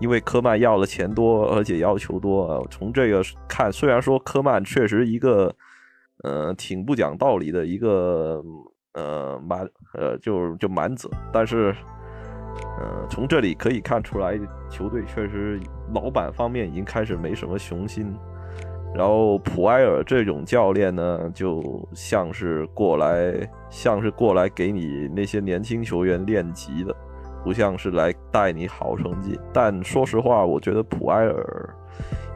[0.00, 2.66] 因为科曼要的钱多，而且要求多。
[2.70, 5.54] 从这个看，虽然说科曼确实一个。
[6.24, 8.42] 呃，挺不讲道理的一个
[8.94, 9.60] 呃蛮
[9.92, 11.74] 呃就就蛮子，但是
[12.78, 15.60] 呃从这里可以看出来，球队确实
[15.94, 18.16] 老板方面已经开始没什么雄心。
[18.94, 21.62] 然后普埃尔这种教练呢，就
[21.92, 23.34] 像是过来
[23.68, 26.96] 像是过来给你那些年轻球员练级的，
[27.42, 29.38] 不像是来带你好成绩。
[29.52, 31.74] 但说实话，我觉得普埃尔。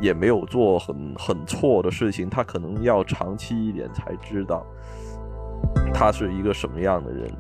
[0.01, 4.67] 也没有做很很错的事情，他可能要长期一点才知道
[5.93, 7.31] 他是一个什么样的人。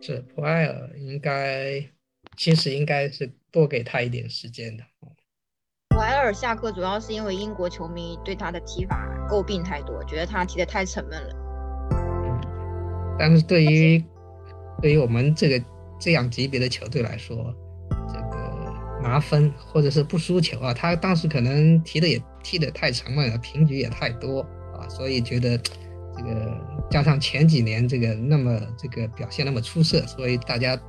[0.00, 1.82] 是普埃尔应该，
[2.36, 4.84] 其实应该是多给他一点时间的。
[5.90, 11.34] 普埃尔下课主要是因为英国球迷对他的踢法诟病太多，觉得他踢得太沉闷了。
[13.18, 14.04] 但是对于
[14.82, 15.64] 对于我们这个。
[16.00, 17.63] 这样级别的球队来说，这个
[19.04, 24.40] 拿分或者是不输球啊，他当时可能踢的也踢得太长了，平局也太多
[24.74, 26.58] 啊，所以觉得这个
[26.90, 30.80] 加上前几年这个那么这个表现那么出色，所以大家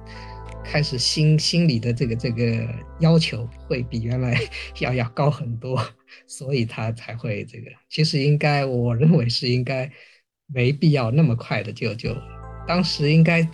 [0.64, 2.66] 开始心心里的这个这个
[3.02, 4.40] 要求会比原来
[4.80, 5.78] 要要高很多，
[6.26, 7.70] 所以他才会这个。
[7.90, 9.92] 其实应该，我认为是应该
[10.48, 12.16] 没必要那么快的就就，
[12.66, 13.46] 当时应该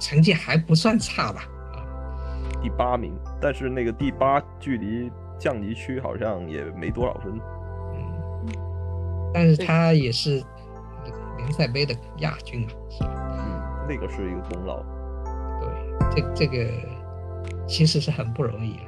[0.00, 1.46] 成绩还不算差吧？
[2.60, 7.32] 啊，第八名，但是那个第八距离降级区好像也没多少分。
[7.94, 8.46] 嗯，
[9.32, 10.42] 但是他也是
[11.38, 13.10] 联赛杯的亚军嘛，是吧？
[13.38, 14.82] 嗯，那个是一个功劳。
[15.60, 15.68] 对，
[16.14, 16.70] 这这个
[17.66, 18.84] 其实是很不容易了。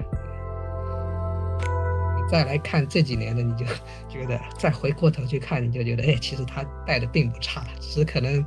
[2.16, 3.64] 你再来看这几年的，你就
[4.08, 8.44] 觉得再回过头去看，你就觉得，哎，其实他带的并不差，只是可能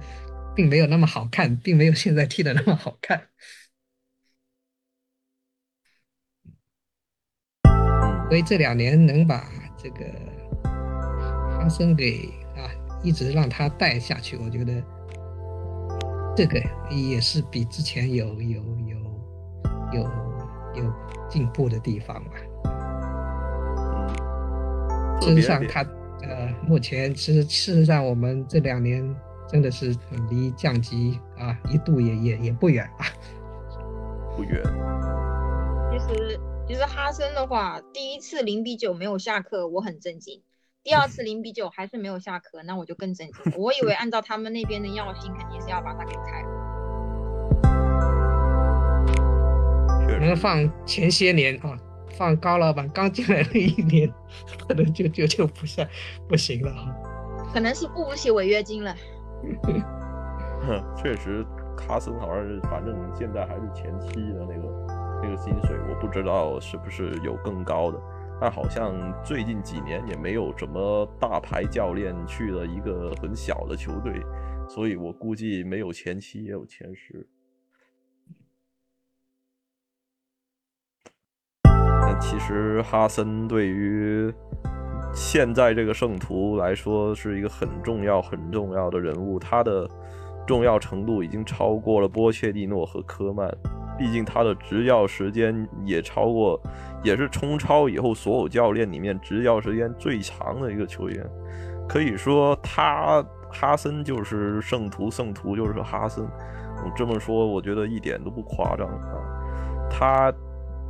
[0.55, 3.19] 并没有那么好看，并没有现在踢的那么好看。
[8.27, 9.45] 所以这两年能把
[9.77, 10.05] 这个
[11.57, 12.65] 哈森给啊
[13.03, 14.73] 一直让他带下去，我觉得
[16.35, 16.59] 这个
[16.89, 18.97] 也是比之前有有有
[19.93, 20.01] 有
[20.75, 20.93] 有
[21.29, 22.31] 进步的地方吧。
[25.21, 25.81] 嗯，事实上他，
[26.23, 29.15] 呃，目前其实事实上我们这两年
[29.47, 29.95] 真的是
[30.29, 33.05] 离降级啊一度也也也不远啊。
[34.35, 34.61] 不远。
[36.67, 36.85] 其实。
[36.85, 40.39] 哈森的话，第一次零比九没有下课，我很震惊；
[40.83, 43.53] 第二次零比九还是没有下课，那我就更震惊。
[43.57, 46.47] 我以为按照他们那边的药性，肯定是要把他给开了。
[50.07, 51.77] 可能放前些年啊，
[52.17, 54.09] 放高老板刚进来那一年，
[54.67, 55.85] 可能就就就不下
[56.29, 56.95] 不行了哈。
[57.53, 58.95] 可能是付不起违约金了。
[60.97, 61.45] 确实，
[61.75, 64.84] 卡森好像是，反正现在还是前期的那个。
[65.25, 67.99] 这个薪水我不知道是不是有更高的，
[68.39, 74.21] 但好像最近几年也没有什么大牌教练去了一个很小的球队，
[74.69, 77.27] 所以我估计没有前七也有前十。
[81.63, 84.31] 但其实哈森对于
[85.11, 89.89] 现在这个圣徒来说是一个很重要很重要的人物，他的
[90.45, 93.49] 重要程度已经超过了波切蒂诺和科曼。
[93.97, 96.61] 毕竟他的执教时间也超过，
[97.03, 101.25] 也是冲超以后所有教练里面执教时间最长的一个球员。
[101.87, 106.25] 可以说，他哈森就是圣徒，圣徒就是哈森。
[106.25, 109.89] 我这么说，我觉得一点都不夸张啊。
[109.89, 110.33] 他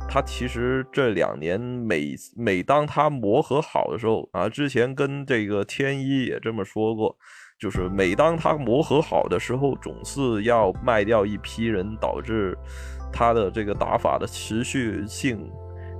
[0.08, 7.14] 他其实这两年每每当他磨合好的时候啊，之前跟这个天一也这么说过，
[7.60, 12.56] 就是每当他磨合好的时候，总是要卖掉一批人，导致。
[13.12, 15.50] 他的这个打法的持续性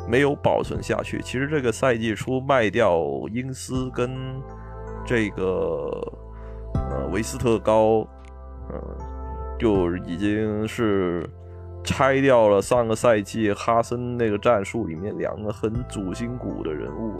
[0.08, 1.20] 没有保存下去。
[1.22, 3.00] 其实这个赛季初卖掉
[3.32, 4.40] 英斯跟
[5.04, 5.90] 这个
[6.74, 8.06] 呃维斯特高，
[8.70, 8.78] 嗯，
[9.58, 11.28] 就已经是
[11.82, 17.18] 拆掉了上个赛季哈森那个战术里面两个很主心骨的人物。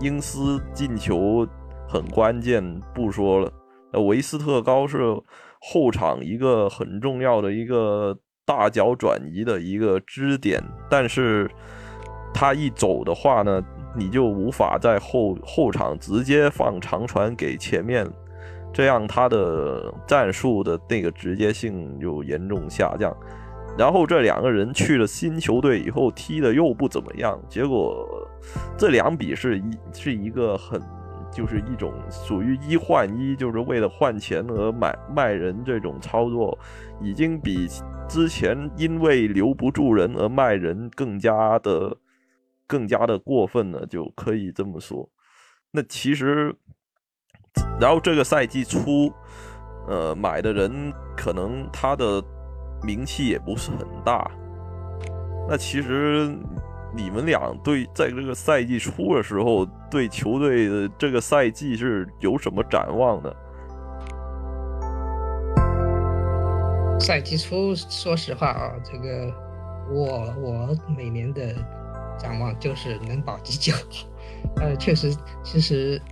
[0.00, 1.46] 英斯进球
[1.88, 3.52] 很关键，不说了。
[3.92, 4.98] 呃维斯特高是
[5.60, 8.18] 后场一个很重要的一个。
[8.48, 11.46] 大脚转移的一个支点，但是
[12.32, 13.62] 他一走的话呢，
[13.94, 18.08] 你就无法在后后场直接放长传给前面，
[18.72, 23.14] 这样他的战术的那个直接性就严重下降。
[23.76, 28.08] 然后这两个人去了新球队以后，踢的又不怎么样，结果
[28.78, 30.80] 这两笔是一是一个很。
[31.38, 36.58] 就是一种属于一换一，就是为了换钱而买卖人这种操作，
[37.00, 37.68] 已经比
[38.08, 41.96] 之前因为留不住人而卖人更加的
[42.66, 45.08] 更加的过分了，就可以这么说。
[45.70, 46.52] 那其实，
[47.80, 49.08] 然后这个赛季初，
[49.86, 52.20] 呃，买的人可能他的
[52.82, 54.28] 名气也不是很大。
[55.48, 56.36] 那其实。
[56.98, 63.36] 你们俩对在这个赛季初的时候，对球队的这个赛季是有什么展望的？
[66.98, 69.32] 赛季初，说实话啊，这个
[69.92, 71.54] 我我每年的
[72.18, 73.82] 展望就是能保级就好。
[74.56, 76.02] 呃，确实，其实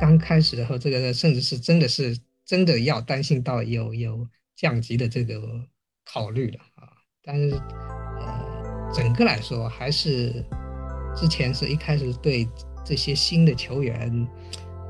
[0.00, 4.26] 刚开始的时候，这个甚至是真的是真的要担心到有有
[4.56, 5.40] 降级的这个
[6.04, 6.90] 考虑了啊，
[7.22, 7.56] 但是。
[8.94, 10.32] 整个来说，还是
[11.16, 12.48] 之前是一开始对
[12.84, 14.26] 这些新的球员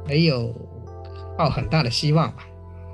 [0.07, 0.55] 没有
[1.38, 2.46] 抱很大的希望吧。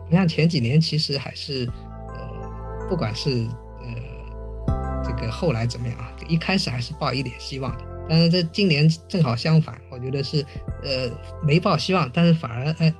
[0.08, 1.68] 不像前几年，其实还是
[2.08, 3.46] 呃，不管是
[3.80, 6.12] 呃这个后来怎么样啊？
[6.28, 10.46] 一开始还是抱一点希望的，但是这今年正好相反，我觉得是
[10.84, 11.10] 呃
[11.42, 12.94] 没抱希望，但是反而哎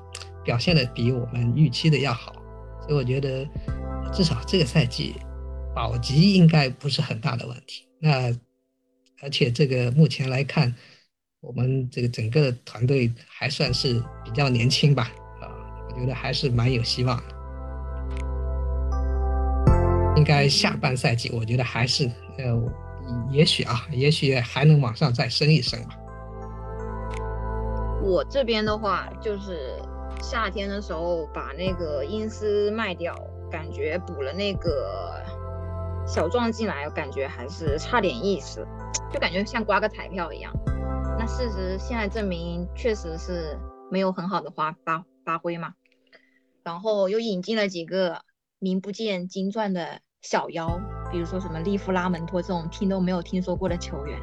[0.44, 2.32] 表现的比我们预期的要好，
[2.82, 3.46] 所以我觉得
[4.12, 5.14] 至少这个赛季
[5.74, 7.84] 保级应该不是很大的问题。
[8.01, 8.34] 那
[9.22, 10.74] 而且这个目前来看，
[11.40, 15.46] 我们这个整个团队还算是比较年轻吧，啊，
[15.88, 17.34] 我觉得还是蛮有希望的。
[20.16, 22.62] 应该下半赛季，我觉得还是呃，
[23.30, 25.90] 也许啊，也许还能往上再升一升吧。
[28.03, 29.78] 我这边的话，就是
[30.22, 33.14] 夏天的时候把那个因斯卖掉，
[33.51, 35.19] 感觉补了那个
[36.12, 38.66] 小壮进来，感觉还是差点意思，
[39.12, 40.52] 就感觉像刮个彩票一样。
[41.16, 43.56] 那事实现在证明，确实是
[43.92, 45.74] 没有很好的发发发挥嘛。
[46.64, 48.20] 然后又引进了几个。
[48.62, 50.78] 名不见经传的小妖，
[51.11, 54.20] 比如说什么利夫拉门托这种听都没有听说过的球员，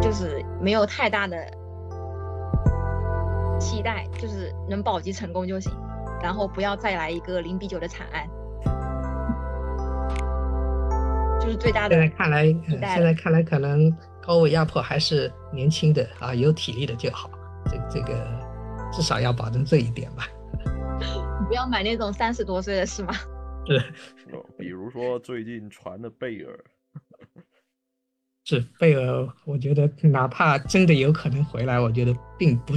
[0.00, 1.44] 就是没有太大的
[3.58, 5.72] 期待，就是能保级成功就行，
[6.22, 8.24] 然后不要再来一个零比九的惨案，
[11.40, 11.94] 就是最大的。
[11.96, 13.90] 现在看来，现在看来可能
[14.22, 17.30] 高位压迫还是年轻的啊，有体力的就好，
[17.66, 18.14] 这这个
[18.92, 20.26] 至少要保证这一点吧。
[21.46, 23.14] 不要买那种三十多岁的是吗？
[23.66, 23.80] 是，
[24.58, 26.64] 比如说最近传的贝尔，
[28.44, 32.74] 是贝尔，我觉得哪怕真的有可能回来，我觉得并不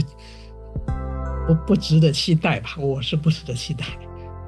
[1.48, 3.86] 不不值得期待吧，我是不值得期待。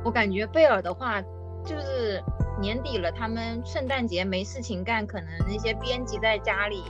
[0.05, 1.21] 我感觉贝尔的话，
[1.65, 2.21] 就是
[2.59, 6.83] 年底了，他们圣诞节没事情干，可能那些编辑在家里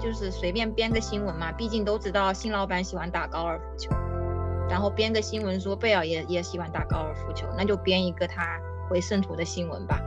[0.00, 3.90] 就是随便编个新闻嘛，毕竟都知道新老板喜欢打高尔夫球。
[4.68, 8.58] 然后编个新闻说贝尔也也喜欢打高尔夫球，那就编一个他
[8.88, 10.00] 回圣徒的新闻吧。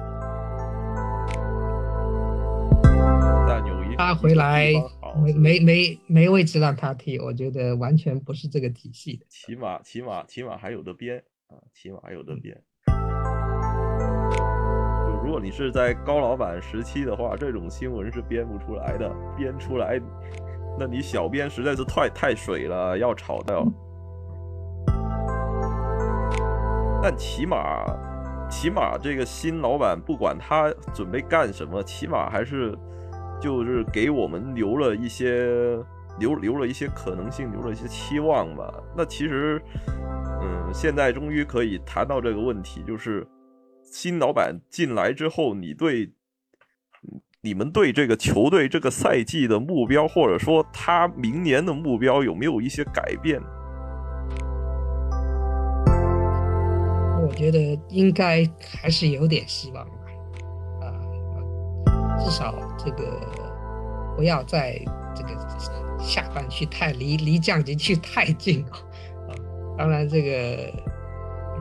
[3.97, 4.72] 他回来
[5.24, 9.26] 没没没没位置让他踢，我觉得完全不是这个体系的。
[9.30, 12.62] 起码起码起码还有的编啊，起码还有的编。
[15.39, 19.99] 你是在高老板时期的话，这种新闻是编不出来的，编出来，
[20.79, 23.65] 那你小编实在是太太水了，要炒掉。
[27.01, 27.85] 但起码，
[28.49, 32.77] 起码这个新老板不管他准备干什么，起码还是
[33.39, 35.77] 就是给我们留了一些
[36.19, 38.73] 留留了一些可能性，留了一些期望吧。
[38.95, 39.61] 那其实，
[40.41, 43.25] 嗯，现在终于可以谈到这个问题，就是
[43.91, 46.11] 新老板进来之后，你对
[47.41, 53.41] 你们对这个球队这个赛季的目标，或者说他明年的目标有没有一些改变？
[57.19, 58.47] 我觉得应该
[58.79, 59.91] 还是有点希望吧，
[60.81, 63.19] 啊，至少这个
[64.15, 64.79] 不要在
[65.15, 65.29] 这个
[65.99, 68.71] 下半区太离离降级区太近啊。
[69.77, 70.73] 当然，这个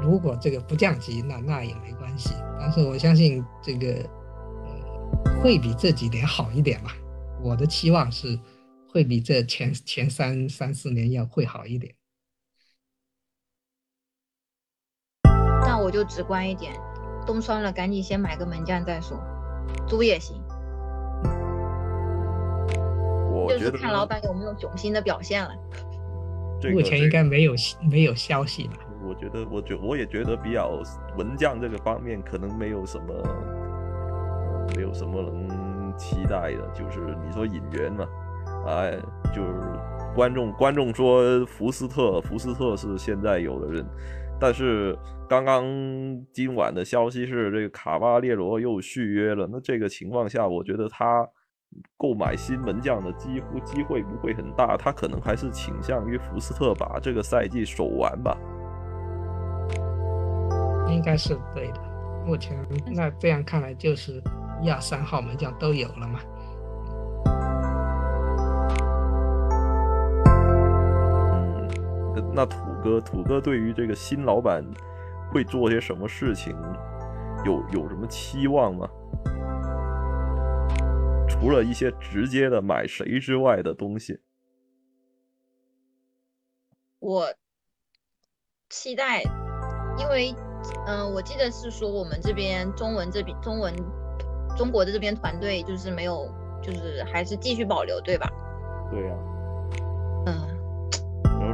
[0.03, 2.34] 如果这个不降级，那那也没关系。
[2.59, 4.09] 但是我相信这个
[4.64, 6.97] 呃会比这几年好一点吧。
[7.42, 8.38] 我的期望是
[8.88, 11.94] 会比这前前三三四年要会好一点。
[15.62, 16.72] 那我就直观一点，
[17.26, 19.20] 冬窗了，赶紧先买个门将再说，
[19.88, 20.40] 租也行。
[23.32, 25.51] 我就是看老板有没有囧星的表现了。
[26.72, 27.55] 目前应该没有
[27.90, 28.78] 没有消息吧？
[29.07, 30.80] 我觉得，我觉我也觉得比较
[31.16, 33.14] 门将这个方面可能没有什么，
[34.74, 36.68] 没有什么能期待的。
[36.74, 38.07] 就是你说引援嘛，
[38.66, 38.98] 哎，
[39.34, 39.52] 就是
[40.14, 43.86] 观众观众说福斯特，福斯特是现在有的人。
[44.38, 44.94] 但是
[45.26, 45.64] 刚刚
[46.30, 49.48] 今晚的消息是，这个卡巴列罗又续约了。
[49.50, 51.26] 那这个情况下，我觉得他
[51.96, 54.76] 购买新门将的几乎机会不会很大。
[54.76, 58.36] 他可能还是倾向于福斯特把这个赛季守完吧。
[60.89, 61.80] 应该是对的。
[62.26, 62.57] 目前
[62.87, 64.22] 那这样看来，就是
[64.62, 66.20] 一二三号门将都有了嘛。
[72.14, 72.59] 嗯，那土。
[72.84, 74.64] 哥，土哥对于这个新老板
[75.32, 76.57] 会做些什么事情，
[77.45, 78.89] 有有什么期望吗？
[81.28, 84.20] 除了一些直接的买谁之外的东西，
[87.01, 87.26] 我
[88.68, 89.22] 期待，
[89.99, 90.32] 因为
[90.86, 93.74] 嗯，我记得是说我们这边中文这边中文
[94.56, 96.28] 中国的这边团队就是没有，
[96.62, 98.30] 就是还是继续保留，对吧？
[98.90, 99.14] 对呀。
[100.26, 100.56] 嗯。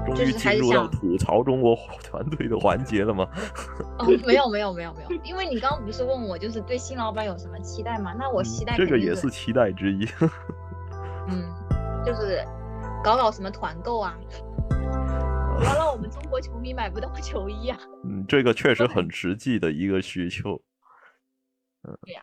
[0.07, 3.29] 终于就是还进入到吐槽中国团队的环节了吗？
[3.99, 8.13] 哦，没有没有没有没有，因为你刚刚不是问我就是对新老板有什么期待吗？
[8.19, 10.09] 那我期待嗯这个也是期待之一。
[11.29, 11.45] 嗯，
[12.05, 12.43] 就是
[13.05, 14.15] 搞搞什么团购啊，
[15.59, 17.79] 不要让我们中国球迷买不到球衣啊。
[18.05, 20.61] 嗯，这个确实很实际的一个需求。
[21.85, 22.23] 嗯，对呀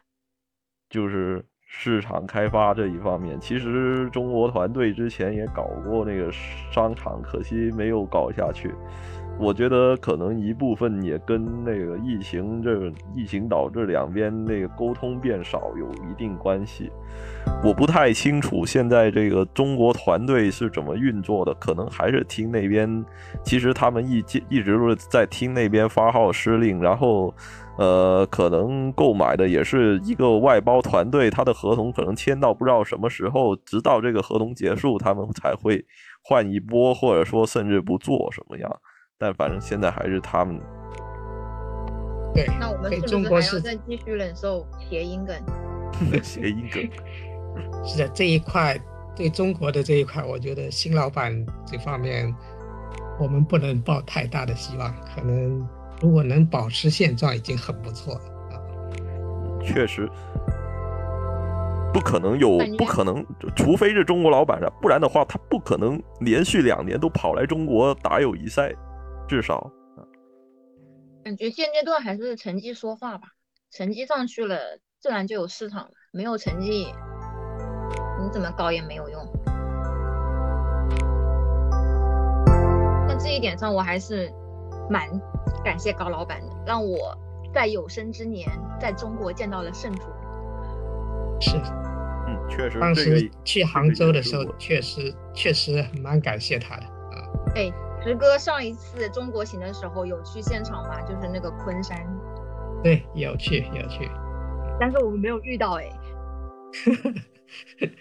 [0.89, 6.31] 就是市场开发这一方面，其实中国团队之前也搞过那个
[6.71, 8.73] 商场，可惜没有搞下去。
[9.39, 16.91] 我觉得可能一部分也跟那个疫情这疫情导致两边那个沟通变少有一定关系。
[17.63, 23.03] 我不太清楚现在这个中国团队是怎么运作的，可能还是听那边，
[23.43, 27.33] 其实他们一直一直都是在听那边发号施令，然后，
[27.77, 35.83] 呃，可能购买的也是一个外包团队，他的合同可能签到不知道什么时候，直到这个合同结束，他们才会
[36.21, 38.69] 换一波，或者说甚至不做什么样。
[39.21, 40.57] 但反正现在还是他们
[42.33, 45.35] 对，那我们对是不是还要中国是再继续忍受谐音梗？
[46.23, 46.89] 谐音梗。
[47.83, 48.79] 是的这一块，
[49.17, 51.33] 对中国的这一块，我觉得新老板
[51.65, 52.33] 这方面，
[53.19, 54.89] 我们不能抱太大的希望。
[55.13, 55.67] 可能
[56.01, 58.55] 如果能保持现状，已经很不错了啊。
[59.61, 60.09] 确实
[61.91, 68.73] 不可能有不可能，除非是中国老板了，不然的话，他不可能连续两年都跑来中国打友谊赛，
[69.29, 69.71] 至少
[71.23, 73.27] 感觉现阶段还是成绩说话吧，
[73.69, 75.91] 成绩上去了，自然就有市场了。
[76.11, 76.91] 没有成绩，
[78.19, 79.23] 你怎么搞也没有用。
[83.07, 84.33] 那这一点上，我还是
[84.89, 85.07] 蛮
[85.63, 87.15] 感谢高老板的，让我
[87.53, 88.49] 在有生之年
[88.81, 90.05] 在中国见到了圣主。
[91.39, 91.55] 是，
[92.25, 97.29] 嗯，确实当时去杭州的时候确实确实蛮感谢他的啊。
[97.53, 97.71] 哎，
[98.03, 101.01] 石哥上一次中国行的时候有去现场吗？
[101.01, 101.97] 就是那个昆山，
[102.83, 104.09] 对，有去有去。
[104.79, 105.89] 但是我们没有遇到哎。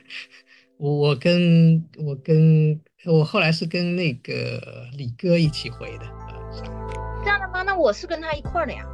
[0.77, 4.61] 我我跟我跟我后来是跟那个
[4.97, 6.39] 李哥一起回的啊，
[7.25, 7.63] 这样的吗？
[7.63, 8.87] 那我是跟他一块儿的呀。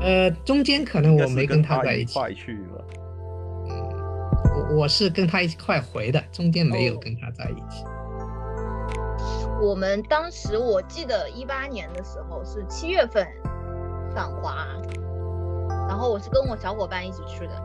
[0.00, 2.84] 呃，中间可能我没跟他在一起，块去了。
[4.54, 7.84] 我我是跟他一块回的，中间没有哦跟他在一起。
[9.60, 13.26] 我们当时我记得一八年的时候是七月份
[14.14, 14.66] 访华，
[15.88, 17.60] 然后我是跟我小伙伴一起去的。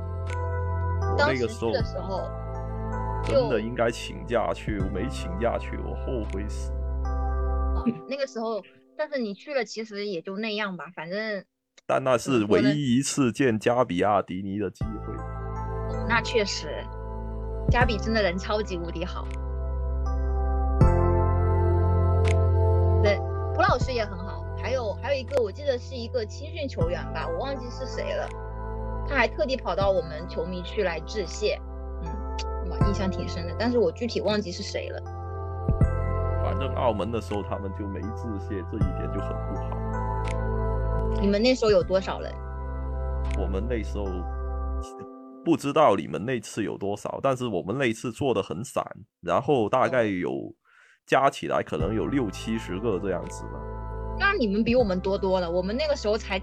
[1.16, 2.22] 当时去那个时候的时候，
[3.24, 6.72] 真的应该请假去，我没请假去，我后悔死。
[7.04, 8.64] 啊那个时候，
[8.98, 11.46] 但是你去了其实也就那样吧，反正
[11.86, 15.14] 但那是唯一一次见加比亚迪尼的机会。
[16.10, 16.84] 那确实，
[17.70, 19.28] 加比真的人超级无敌好。
[23.54, 28.28] 对，蒲老师也很好，还有还有一个我记得是一个青训球员吧，我忘记是谁了，
[29.08, 31.60] 他还特地跑到我们球迷区来致谢，
[32.04, 35.02] 嗯，哇，印象挺深的，但是我具体忘记是谁了。
[36.44, 39.70] 反正澳门的时候他们就没致谢，这一点就很不好。
[41.22, 42.34] 你们那时候有多少人？
[43.40, 44.06] 我们那时候
[45.46, 48.84] 不知道你们那次有多少，但是我们那次做的很散，
[49.22, 50.54] 然后大概有
[51.06, 53.60] 加起来可能有六七十个这样子吧。
[54.20, 56.42] 那你们比我们多多了，我们那个时候才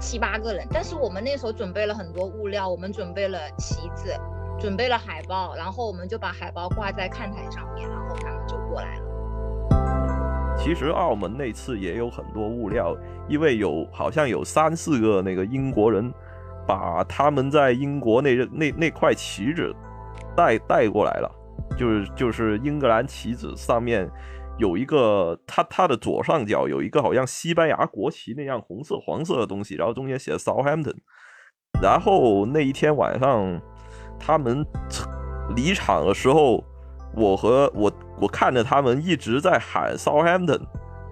[0.00, 4.12] 七八个人，但是我们那时候准备了很多物料，我们准备了旗子，
[4.58, 10.56] 准备了海报，然后我们就把海报挂在看台上面，然后他们就过来了。
[10.56, 12.96] 其实澳门那次也有很多物料，
[13.28, 16.12] 因为有好像有三四个那个英国人
[16.66, 19.74] 把他们在英国那那那块旗子
[20.34, 21.30] 带带过来了，
[21.76, 24.08] 就是就是英格兰旗子上面
[24.58, 30.96] 有一个，它它的左上角有一个好像西班牙国旗那样红色黄色的东西，然后中间写 Southampton，
[31.82, 33.60] 然后那一天晚上
[34.20, 34.64] 他们
[35.56, 36.64] 离场的时候，
[37.16, 40.60] 我和我我看着他们一直在喊 Southampton，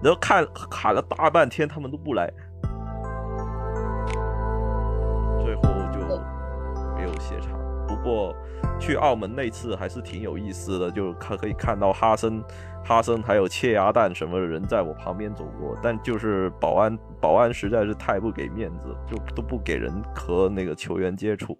[0.01, 2.31] 然后看喊了大半天，他们都不来，
[5.43, 5.99] 最后就
[6.95, 7.59] 没有谢场。
[7.85, 8.33] 不过
[8.85, 12.43] 去澳门那次还是挺有意思的，就看可以看到哈森、
[12.83, 21.57] 哈森还有切鸭蛋什么的人在我旁边走过，但就是保安保安实在是太不给面子，就都不给人和那个球员接触。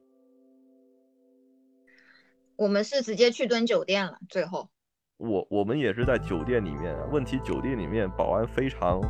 [2.57, 4.67] 我们是直接去蹲酒店了，最后
[5.15, 9.01] 我我们也是在酒店里面，问题酒店里面保安非常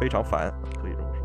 [0.00, 0.48] 非常烦，
[0.80, 1.22] 可以这么说。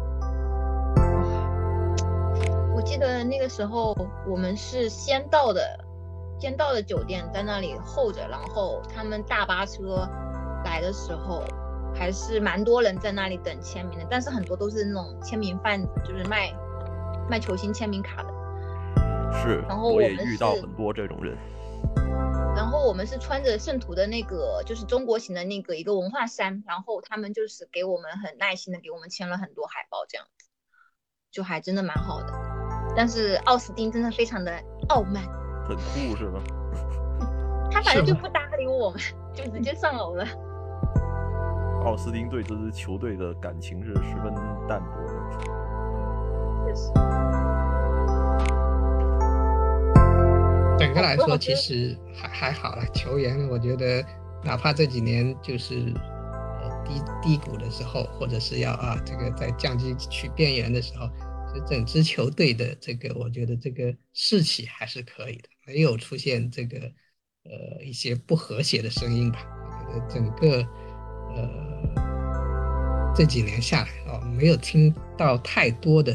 [2.76, 3.96] 我记得那个时候
[4.28, 5.62] 我们是先到的，
[6.40, 10.08] 先到的酒店，在那里候着，然后他们大巴车
[10.64, 11.44] 来的时候，
[11.96, 16.54] 还是蛮多人在那里等签名的，但是很多都是那种签名贩子，就是卖
[17.28, 18.30] 卖球星签名卡的。
[19.42, 21.36] 是，然后我也遇到很多这种人。
[22.56, 30.48] 然后我们是穿着圣徒的那个，就是中国型的那个一个文化衫，然后他们就是给我们很耐心的给我们签了很多海报，这样子，
[31.32, 32.34] 就还真的蛮好的。
[32.96, 34.52] 但是奥斯汀真的非常的
[34.90, 35.24] 傲慢，
[35.68, 36.42] 很酷是吗？
[37.70, 39.00] 他反正就不搭理我们，
[39.34, 40.26] 就直接上楼了。
[41.84, 44.34] 奥斯汀对这支球队的感情是十分
[44.68, 45.14] 淡薄的。
[46.66, 46.92] 确实，
[50.80, 52.86] 整个来说，其实还还好了。
[52.94, 54.04] 球员，我觉得
[54.44, 61.08] 哪怕这几年就是呃低低谷的时候，或者是要啊这个在降级区边缘的时候，
[61.54, 66.78] 这整支球队的这个，我觉得这个士气还是可以的，没有出现这个
[67.44, 69.40] 呃一些不和谐的声音吧。
[69.70, 70.66] 我觉得整个
[71.36, 76.14] 呃这几年下来啊、没有听到太多的，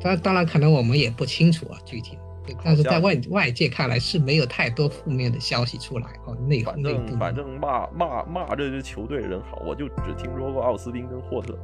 [0.00, 2.18] 当然当然可能我们也不清楚啊具体。
[2.64, 11.58] 但是在外外界看来是没有太多负面的消息出来哦，内反正反正骂骂骂这支球队人好，我就只听说过奥斯汀跟霍特。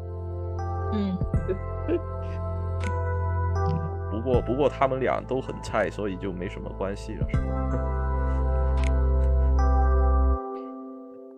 [0.93, 1.17] 嗯，
[4.15, 7.27] 不过不过他们俩都很菜，所以就没什么关系了？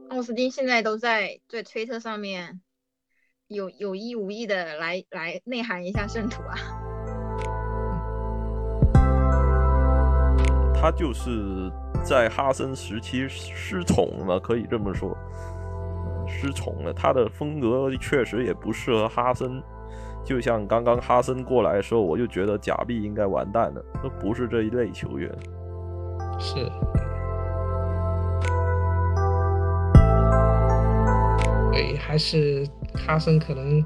[0.11, 2.61] 奥斯汀现在都在在推特上面
[3.49, 6.55] 有有意无意的来来内涵一下圣徒啊。
[10.79, 11.73] 他就是
[12.05, 16.93] 在哈森时期失宠了，可以这么说，嗯失宠了。
[16.93, 19.63] 他的风格确实也不适合哈森，
[20.27, 25.31] 就像刚刚哈森过来的时候，我就觉得假币应该完蛋了，都不是这一类球员。
[26.41, 26.55] 是，
[31.73, 33.81] 对，还是哈森可能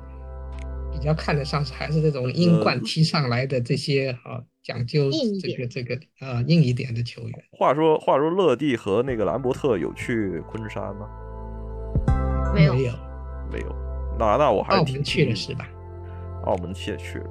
[0.91, 5.11] 比较看得上还是这种英冠踢上来的这些啊讲究
[5.43, 11.07] 这个这个啊硬一点的球员，话说话说，乐蒂和那个兰伯特有去昆山吗？
[12.55, 12.93] 没有没有，
[13.53, 13.77] 没有。
[14.19, 15.69] 那那我还是挺澳门去了是吧？
[16.45, 17.31] 澳门去去了，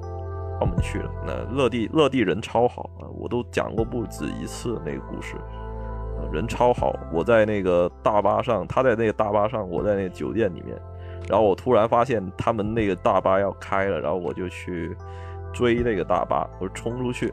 [0.60, 1.10] 澳门去了。
[1.26, 5.36] 那乐蒂乐蒂人超好啊，我都讲过不止一次那个故事，
[6.32, 6.94] 人超好。
[7.12, 10.76] 我在那个大巴上，他在那个大巴上，我在那个酒店里面，
[11.28, 14.96] 然后我突然发现他们那个大巴要开了，然后我就去
[15.52, 17.32] 追那个大巴，我就冲出去，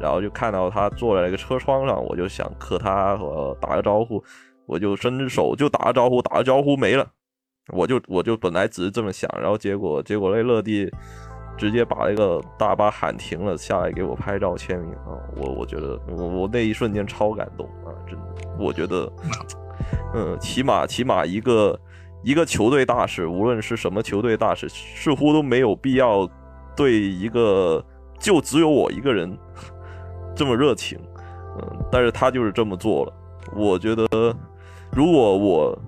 [0.00, 4.22] 然后就看到他坐在那个车窗上，我就想磕他呃打个招呼，
[4.66, 7.06] 我就伸只手就打个招呼，打个招呼没了。
[7.72, 10.90] 我就我就本来只是这么想，然后结果结果那乐蒂
[11.56, 15.16] 直接把那个大巴喊停了，下来给我拍照签名啊！
[15.36, 17.88] 我我觉得我我那一瞬间超感动啊！
[18.06, 18.24] 真的，
[18.58, 19.10] 我觉得，
[20.14, 21.78] 嗯，起码起码一个
[22.22, 26.28] 一个球队大使，无论是什么球队大使，似乎都没有必要
[26.76, 27.82] 对一个
[28.18, 29.38] 就只有我一个人
[30.34, 30.98] 这么热情，
[31.58, 33.12] 嗯，但是他就是这么做了。
[33.54, 34.06] 我觉得，
[34.90, 35.78] 如果我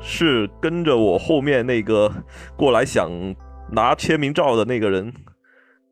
[0.00, 2.10] 是跟着我后面那个
[2.56, 3.10] 过来想
[3.70, 5.12] 拿签名照的那个人，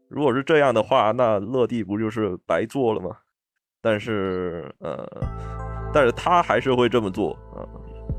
[0.08, 3.10] 如果是这样的话，那乐蒂不就是白做了吗？
[3.80, 5.06] 但是呃，
[5.92, 7.60] 但是他还是会这么做啊、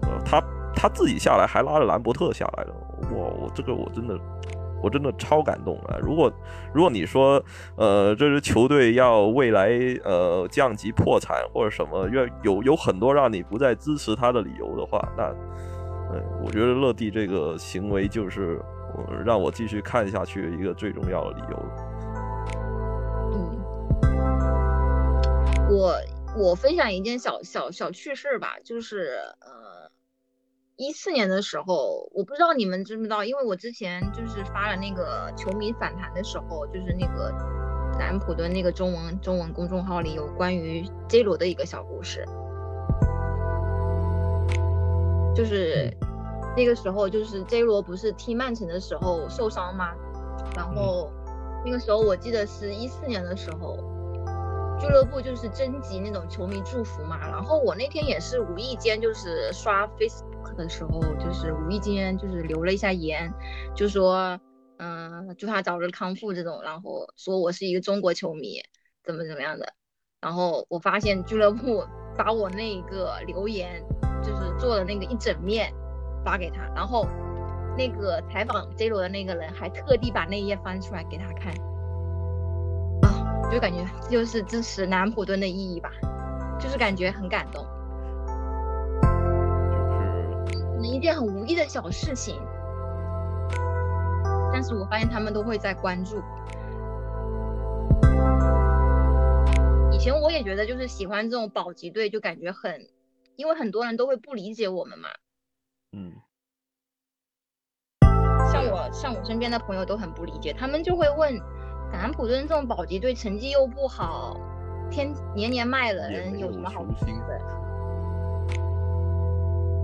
[0.03, 0.43] 呃，他
[0.76, 2.73] 他自己下来还拉着兰伯特下来了，
[3.11, 4.19] 哇，我这个我真的。
[4.86, 5.97] 我真的超感动啊！
[5.99, 6.31] 如果
[6.71, 7.43] 如果你说，
[7.75, 9.71] 呃，这支球队要未来
[10.03, 18.61] 呃降级破产或者什么，要有有很多让你不再支持他的理由的话，那，呃，我觉得乐蒂这个行为就是、
[19.25, 21.57] 让我继续看下去的一个最重要的理由。
[23.33, 23.57] 嗯，
[25.71, 25.95] 我
[26.38, 29.74] 我分享一件小小小趣事吧，就是呃，
[30.78, 37.34] 一四年的时候，我不知道你们知不知道，因为我之前就是发了那个球迷反弹的时候，就是那个
[37.97, 42.26] 南普敦那个中文中文公众号里有关于 J 罗的一个小故事，
[45.34, 45.89] 就是
[46.57, 49.93] 那个时候就是 J 罗不是踢曼城的时候受伤吗？
[50.57, 51.09] 然后
[51.63, 53.78] 那个时候我记得是一四年的时候。
[54.78, 63.33] 俱乐部就是征集那种球迷祝福嘛，然后我那天也是无意间就是刷 Facebook 的时候，就是无意间就是留了一下言，
[63.75, 64.39] 就说
[64.77, 68.61] 嗯、祝他早日康复这种，然后说我是一个中国球迷，
[69.03, 69.73] 怎么怎么样的，
[70.21, 71.85] 然后我发现俱乐部
[72.17, 73.81] 把我那个留言
[74.21, 75.73] 就是做的那个一整面
[76.23, 77.07] 发给他，然后
[77.77, 81.53] 那个采访 J 罗的那个人还特地把那一页翻出来给他看。
[83.01, 85.91] 啊就感觉就是支持南普敦的意义吧，
[86.59, 87.65] 就是感觉很感动。
[90.84, 92.39] 一件很无意的小事情，
[94.51, 96.21] 但是我发现他们都会在关注。
[99.91, 102.88] 以前我也觉得就是喜欢这种保级队，就感觉很，
[103.36, 105.09] 因为很多人都会不理解我们嘛。
[105.93, 106.13] 嗯，
[108.51, 111.38] 像我像我身边的朋友都很不理解，他们就会问，
[111.91, 114.38] 感恩普顿这种保级队成绩又不好，
[114.91, 117.64] 天年年卖人，有什么好球星的？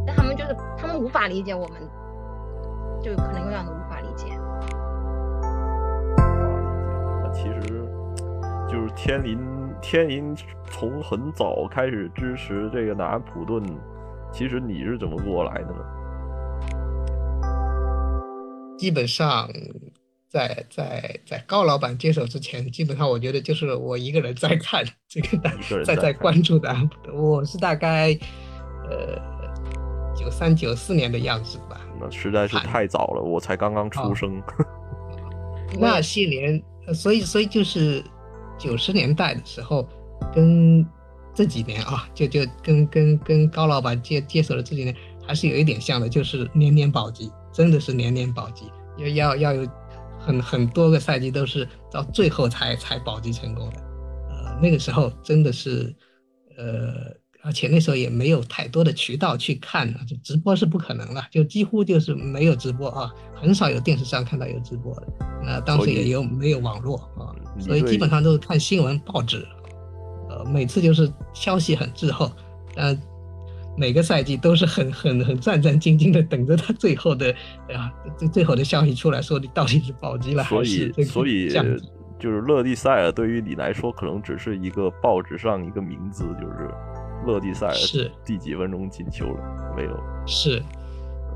[0.05, 1.81] 但他们就是他们无法理解我们，
[3.01, 4.27] 就可能永远都无法理解。
[7.23, 7.59] 那其实
[8.69, 9.39] 就是天林，
[9.81, 10.35] 天林
[10.69, 13.63] 从很早开始支持这个南安普顿，
[14.31, 15.79] 其实你是怎么过来的呢？
[18.77, 19.47] 基本上
[20.27, 25.37] 在在在高老板接手之前，基本上我觉得就是我一个人在看这个
[25.85, 26.75] 在在关注的。
[27.13, 28.17] 我是大概
[28.89, 29.21] 呃
[30.21, 31.81] 九三九四年的样子吧。
[31.99, 34.41] 那实在是太早了，我才刚刚出生。
[35.79, 38.03] 那些年，呃所以所以就是
[38.57, 39.87] 九十年代的时候，
[40.33, 40.85] 跟
[41.33, 44.95] 这几年啊，就就跟跟跟高老板接接手的这几年，
[45.25, 49.67] 还是有一点像的，就是年年保级，真的是年年保级，要要要有
[50.19, 53.77] 很很多个赛季都是到最后才才保级成功的。
[54.29, 55.95] 呃，那个时候真的是，
[56.57, 57.13] 呃，
[57.43, 65.07] 而且那时候也没有太多的渠道去看啊，就直播是不可能了，就几乎就是没有直播啊，很少有电视上看到有直播的。
[65.43, 69.45] 那当时也有没有网络啊，所以基本上都是看新闻报纸，
[70.29, 72.31] 呃，每次就是消息很滞后，
[72.75, 72.99] 但
[73.77, 77.33] 每个赛季都是很很很战战兢兢的等着他最后的
[77.73, 81.81] 啊最最后的消息出来说你到底是保级了所以，还是这以？
[82.19, 86.69] 就是勒蒂塞尔对于你来说，可能只是一个报纸上一个名字，就是
[87.25, 88.11] 勒蒂塞尔是。
[88.25, 89.97] 第几分钟进球了，没有。
[90.25, 90.61] 是，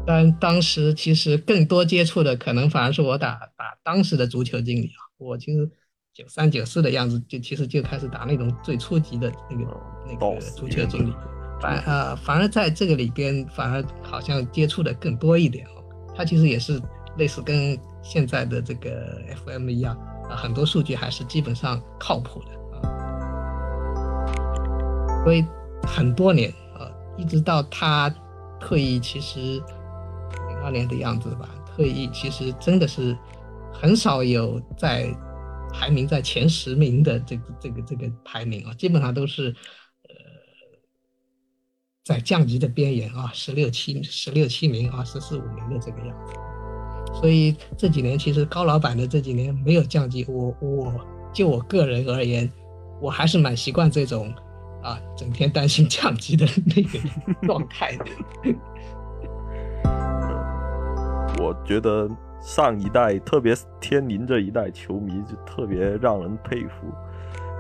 [0.05, 5.69] 但当时其实更多接触的可能反而是我打打当时的足球经理啊，我其实
[6.13, 9.65] 九三九四的样子就其实就开始打那种最初级的那个
[10.07, 11.13] 那个足球经理，
[11.59, 15.83] 反嗯呃反而在这个里边反而好像接触的更多一点哦，
[16.15, 16.79] 他其实也是
[17.17, 19.97] 类似跟现在的这个 FM 一样
[20.29, 22.83] 啊，很多数据还是基本上靠谱的啊，
[25.23, 25.43] 所以
[25.85, 28.13] 很多年啊，一直到他
[28.59, 29.39] 退役，其实
[30.49, 33.17] 零二年的样子吧，退役其实真的是
[33.71, 35.13] 很少有在
[35.73, 39.53] 排名在前十名的这个这个这个排名啊，基本上都是
[40.03, 40.15] 呃
[42.03, 46.33] 在降级的边缘啊，十六七十六七名啊，十四五名的这个样子。
[47.19, 52.51] 所以这几年其实高老板的这几年没有降级，我我就我个人而言，
[53.01, 54.33] 我还是蛮习惯这种
[54.85, 56.99] 啊整天担心降级的那个
[57.47, 58.05] 状态的。
[61.41, 62.07] 我觉得
[62.39, 66.87] 上一代，特别天林这一代球迷，就特别让人佩服。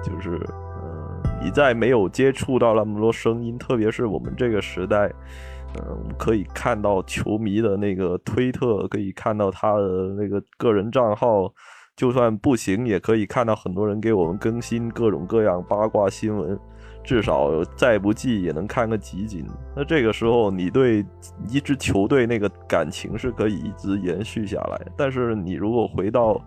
[0.03, 5.11] 就是，呃，你在没有接触到那么多声音，特别是我们这个时代，
[5.79, 11.51] 嗯、可以看到球迷的那个推特，可以看到他的那个个人账号，
[11.95, 16.57] 就算不行，也可以看到很多人给我们更新各种各样八卦新闻。
[17.05, 19.45] 至少再不济也能看个集锦。
[19.75, 21.05] 那这个时候，你对
[21.47, 24.81] 一支球队那个感情是可以一直延续下来。
[24.97, 26.41] 但是你如果回到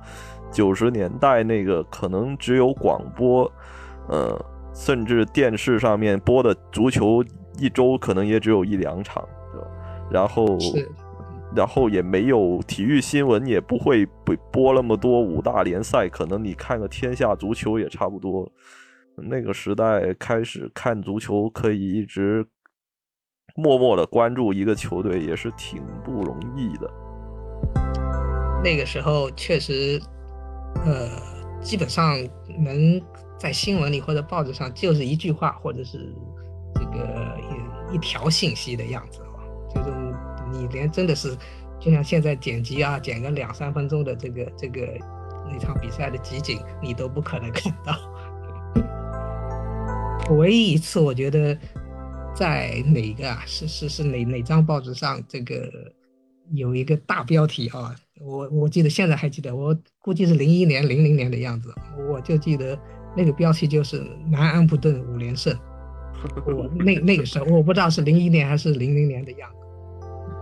[0.51, 3.51] 九十年代，那个可能只有广播，
[4.09, 4.45] 呃，
[4.75, 7.25] 甚至电视上面播的足球，
[7.59, 9.67] 一周可能也只有一两场，对吧？
[10.11, 10.59] 然后
[11.55, 18.51] 然后也没有体育新闻，也不会播播那么多五大联赛，可能你看个天下足球也差不多。
[19.23, 22.47] 那个时代开始看足球，可以一直
[23.57, 26.91] 默默的关注一个球队，也是挺不容易的。
[28.63, 30.01] 那个时候确实，
[30.85, 31.09] 呃，
[31.61, 32.17] 基本上
[32.59, 33.01] 能
[33.39, 36.13] 在新闻里或者报纸上就是一句话，或者是
[36.75, 37.39] 这个
[37.91, 39.91] 一一条信息的样子哦，就是
[40.53, 41.37] 你连真的是，
[41.81, 44.87] 就像现在剪辑啊，剪个两三分钟的这个这个
[45.51, 47.95] 那场比赛的集锦，你都不可能看到。
[50.31, 51.57] 唯一一次，我觉得
[52.35, 53.43] 在哪个啊？
[53.47, 55.71] 是是是哪哪张报纸上这个
[56.53, 57.95] 有一个大标题啊？
[58.21, 61.73] 我我记得现在还记得，我估计是零一年、零零年的样子，
[62.11, 62.79] 我就记得
[63.17, 65.57] 那个标题就是南安普顿五连胜。
[66.47, 69.57] 我那那个时候我不知道是零一年还是零零年的样子，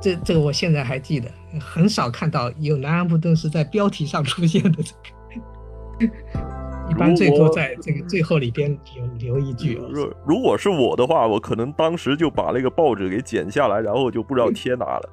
[0.01, 1.31] 这这个我现在还记得，
[1.61, 6.46] 很少看到有南安普顿是在标题上出现的这个。
[6.89, 9.75] 一般最多在这个最后里边留留一句。
[9.91, 15.11] 如如果是我的话，我可能当时就把那个报纸给剪下来，然后就不知道贴哪了。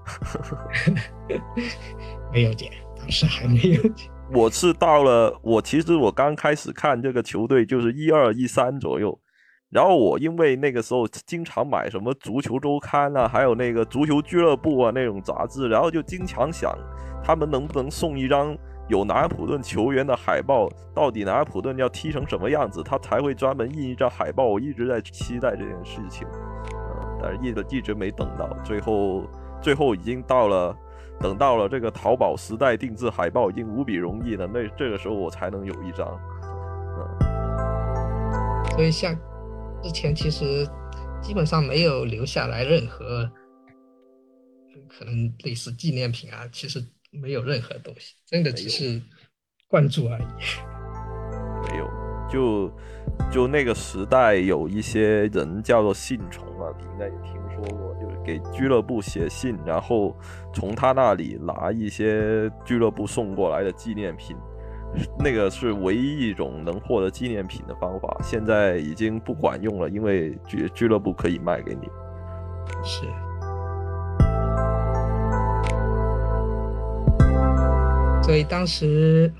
[2.31, 4.09] 没有剪，当时还没有剪。
[4.33, 9.19] 我是到了，我其实我刚开始看这个球队就是一二一三左右，
[9.69, 16.71] 然后我因为那个时候经常买什么足球周刊啊，还有那个足球俱乐部啊那种杂志，然后就经常想
[17.23, 18.55] 他们能不能送一张。
[18.89, 24.45] 有南安普顿球员的海报，到底南安普顿要踢成什么样子，他才会专门印一张海报。
[24.45, 26.27] 我一直在期待这件事情，
[26.73, 29.23] 嗯，但是一直一直没等到，最后
[29.61, 30.75] 最后已经到了，
[31.19, 36.19] 等到了这个淘宝时代定制海报已经无比容易了，那这个时候我才能有一张，
[36.97, 37.07] 嗯，
[38.71, 39.15] 所以像
[39.81, 40.67] 之前其实
[41.21, 43.31] 基本上没有留下来任何
[44.89, 46.85] 可能类似纪念品啊，其实。
[47.21, 49.01] 没有任何东西，真的只是
[49.67, 50.23] 关注而已。
[51.69, 51.89] 没有，
[52.29, 52.71] 就
[53.31, 60.15] 就那个时代有一些人叫做信虫啊，你应该也听说过，就是给俱乐部写信，然后
[60.53, 64.35] 从他那里拿一些俱乐部送过来的纪念品，
[65.19, 68.17] 那个是唯一一种能获得纪念品的方法。
[68.21, 71.87] 现在已经不管用了，因为俱俱乐部可以卖给你。
[72.83, 73.05] 是。
[78.23, 79.31] 所以当时，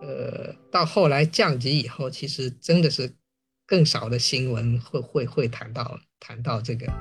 [0.00, 3.12] 呃，到后来降级以后，其实真的是
[3.66, 6.96] 更少的新闻会会会谈到谈到这个啊。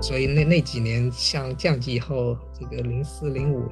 [0.00, 3.66] 所以那那几年，像降级以后，这个零四零五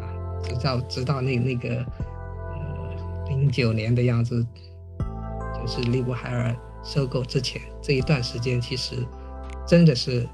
[0.00, 4.44] 啊，直到直到那那个呃零九年的样子，
[5.54, 8.96] 就是利布海尔收购之前这一段时间，其实
[9.64, 10.28] 真的是。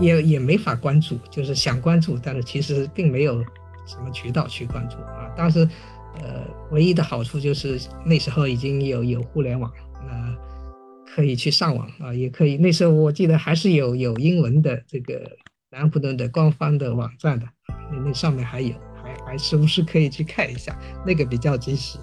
[0.00, 3.42] 也也没法关注，就是想关注，但是其实并没有
[3.86, 5.30] 什么渠道去关注啊。
[5.36, 5.68] 当时，
[6.20, 9.70] 呃，唯一的好处就是那时候已经有有互联网，
[10.08, 10.34] 呃，
[11.14, 12.56] 可以去上网啊，也可以。
[12.56, 15.20] 那时候我记得还是有有英文的这个
[15.70, 17.46] 南普顿的官方的网站的，
[17.90, 20.76] 那那上面还有，还还时不时可以去看一下，
[21.06, 21.98] 那个比较及时。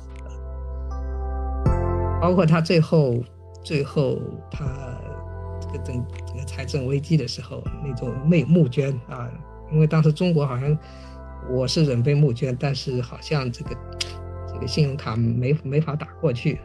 [2.22, 3.24] 包括他最后
[3.64, 4.22] 最后
[4.52, 4.66] 他。
[5.72, 9.30] 这个整这个财政危机的时候，那种内募捐啊，
[9.72, 10.78] 因为当时中国好像
[11.49, 13.78] 我是准备募捐，但是好像这个
[14.51, 16.59] 这个信用卡没没法打过去，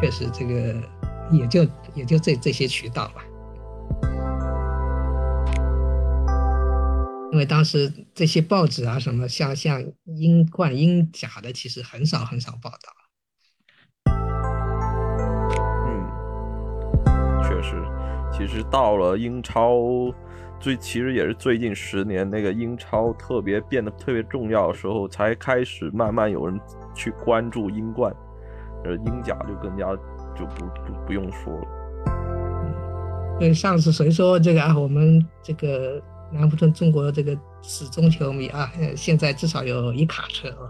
[0.00, 0.74] 确实这个
[1.30, 3.24] 也就也就这这些渠道吧，
[7.32, 13.05] 因为当时这些报纸啊什么像像英冠英甲的，其实很少很少报道。
[17.56, 17.76] 确实
[18.30, 19.80] 其实到了英超，
[20.60, 26.60] 最其实也是最近十年那个英超特别变得特别重要的时候，才开始慢慢有人
[26.94, 28.14] 去关注英冠，
[28.84, 29.86] 呃，英甲就更加
[30.36, 31.66] 就不不不用说了。
[33.38, 34.76] 对，上次谁说这个啊？
[34.78, 40.68] 我们这个南普顿中国这个死忠球迷啊，现在至少有一卡车啊。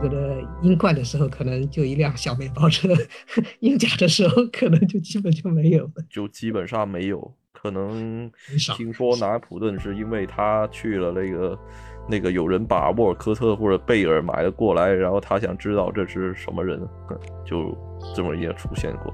[0.00, 2.88] 这个英冠的时候可能就一辆小面包车，
[3.60, 7.34] 英甲的时候可能就基本就没有了，就基本上没有。
[7.52, 8.30] 可能
[8.76, 11.58] 听说南安普顿是因为他去了那个
[12.08, 16.80] 那个有人把沃尔科特或者贝尔买了过来，然后他想知道这是什么人，
[17.44, 17.76] 就
[18.14, 19.12] 这么也出现过。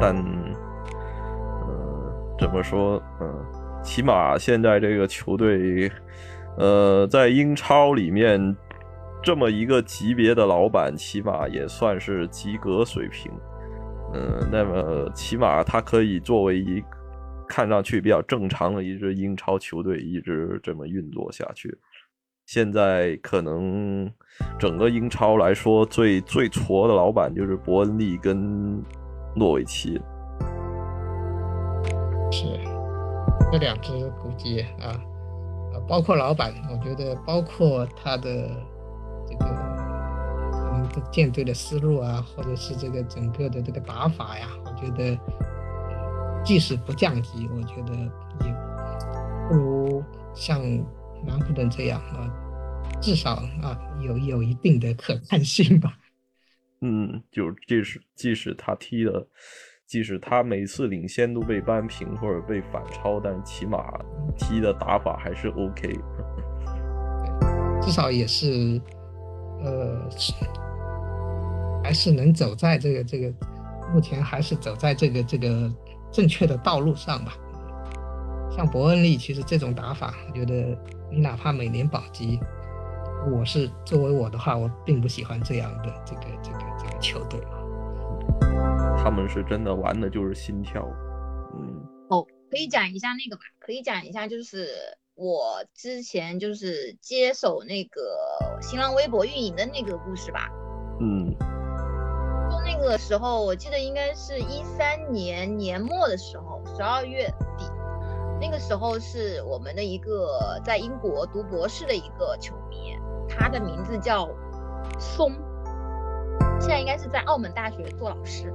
[0.00, 3.00] 但，呃，怎么说？
[3.20, 3.32] 嗯，
[3.84, 5.88] 起码现在这个球队。
[6.58, 8.56] 呃，在英超里面，
[9.22, 13.32] 这么一个级别的老板，起码也算是及格水平。
[14.14, 16.82] 嗯，那么起码他可以作为一
[17.48, 21.78] 看上去比较正常的一支英超球队，一直这么运作下去。
[22.44, 24.12] 现在可能
[24.58, 28.82] 整个英超来说，最最矬的老板就是伯恩利跟
[29.34, 29.98] 诺维奇。
[32.30, 32.44] 是，
[33.50, 35.00] 这两支估计啊。
[35.88, 38.48] 包括老板，我觉得包括他的
[39.26, 39.44] 这个
[40.50, 45.18] 可能的舰队的思路啊，或者是这个整个的这个打法呀，我觉得
[46.44, 47.94] 即使不降级，我觉得
[48.44, 48.54] 也
[49.48, 50.04] 不如
[50.34, 50.60] 像
[51.24, 52.30] 南普顿这样啊，
[53.00, 55.98] 至少啊有有一定的可看性吧。
[56.80, 59.28] 嗯，就即使即使他踢了。
[59.92, 63.84] 即使他每次领先都被扳平或者被反超，但起码
[64.38, 65.98] 踢的打法还是 OK，
[67.82, 68.80] 至少也是，
[69.62, 70.08] 呃，
[71.84, 73.30] 还是能走在这个这个，
[73.92, 75.70] 目前还是走在这个这个
[76.10, 77.34] 正确的道路上吧。
[78.50, 80.74] 像伯恩利，其实这种打法，我觉得
[81.10, 82.40] 你哪怕每年保级，
[83.30, 87.38] 我是作为我的话，我并不喜欢这样的这个这个这个球队。
[89.02, 90.80] 他们是真的玩的就是心跳，
[91.56, 93.42] 嗯，哦，可以讲一下那个吧？
[93.58, 94.68] 可以讲一下，就是
[95.16, 98.00] 我之前就是接手那个
[98.60, 100.48] 新浪微博运营的那个故事吧。
[101.00, 101.34] 嗯，
[102.48, 107.26] 就那个时候，我记得应该是一三年年末的时候，十二月
[107.58, 107.64] 底，
[108.40, 112.96] 那个时候是我们的一个在英国读博士的一个球迷，
[113.28, 114.28] 他的名字叫
[115.00, 115.32] 松，
[116.60, 118.52] 现在应该是在澳门大学做老师。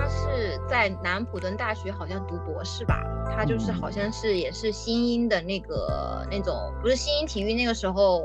[0.00, 3.04] 他是在南普敦大学好像读博士吧，
[3.36, 8.22] 他就是好像是也是新英的那个那种，不是新英体育那个时候，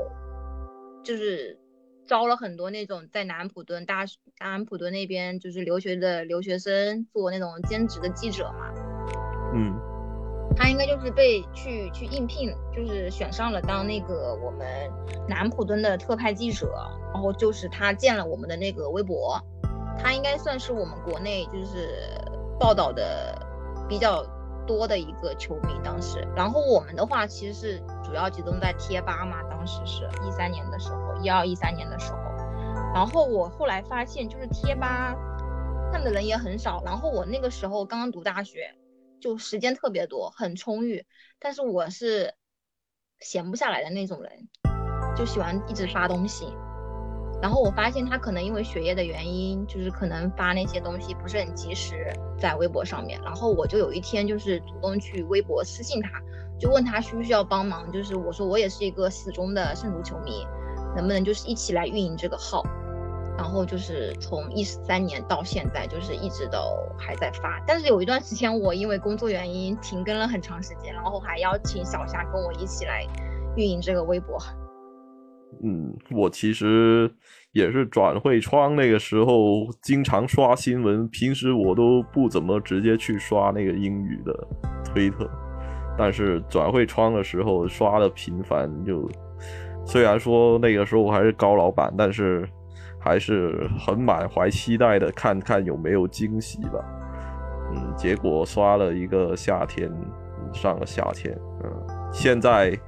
[1.04, 1.58] 就是
[2.06, 4.06] 招了很多那种在南普敦大
[4.40, 8.72] 南普敦那边就是留学的留学生做那种兼职的记者嘛，
[9.52, 9.78] 嗯，
[10.56, 14.66] 他应该就是被去去应聘，就是选上了当那个我们
[15.28, 16.72] 南普敦的特派记者，
[17.12, 19.38] 然后就是他建了我们的那个微博。
[19.98, 22.20] 他应该算是我们国内就是
[22.58, 23.36] 报道的
[23.88, 24.24] 比较
[24.66, 26.26] 多的一个球迷，当时。
[26.34, 32.18] 然后我们的话其实是主要集中在贴吧嘛，当时是一三年的时候，一二一三年的时候。
[32.94, 35.14] 然后我后来发现，就是贴吧
[35.92, 36.82] 看的人也很少。
[36.84, 38.74] 然后我那个时候刚刚读大学，
[39.20, 41.04] 就时间特别多，很充裕。
[41.38, 42.34] 但是我是
[43.20, 44.48] 闲不下来的那种人，
[45.14, 46.46] 就喜欢一直发东西。
[47.42, 53.20] 然后我发现他可能因为学业的原因，就是可能发那些东西不是很及时在微博上面。
[53.22, 56.08] 然后我就有一天就是主动去微博私信他，
[56.58, 57.92] 就问他需不需要帮忙。
[57.92, 60.46] 就是我说我也是一个死忠的圣徒球迷，
[60.94, 62.62] 能不能就是一起来运营这个号？
[63.38, 66.58] 然后就是从一三年到现在，就是一直都
[66.96, 67.62] 还在发。
[67.66, 73.06] 但是有一段时间我因为工作原因停更了很长时间，然后还邀请小夏跟我一起来
[73.54, 74.38] 运营这个微博。
[75.62, 77.10] 嗯，我其实
[77.52, 84.46] 也是转会窗那个时候经常刷新闻，平时我都不怎么直接去刷那个英语的
[84.84, 85.28] 推特，
[85.96, 89.08] 但是转会窗的时候刷的频繁，就
[89.86, 92.46] 虽然说那个时候我还是高老板，但是
[93.00, 96.84] 还是很满怀期待的看看有没有惊喜吧。
[97.72, 99.90] 嗯，结果刷了一个夏天，
[100.52, 101.34] 上了夏天，
[101.64, 102.78] 嗯，现在。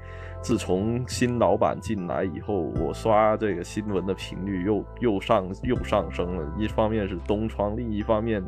[0.40, 6.54] 自从新老板进来以后，我刷这个新闻的频率又又上又上升了。
[6.56, 8.42] 一方面是东窗，另一方面，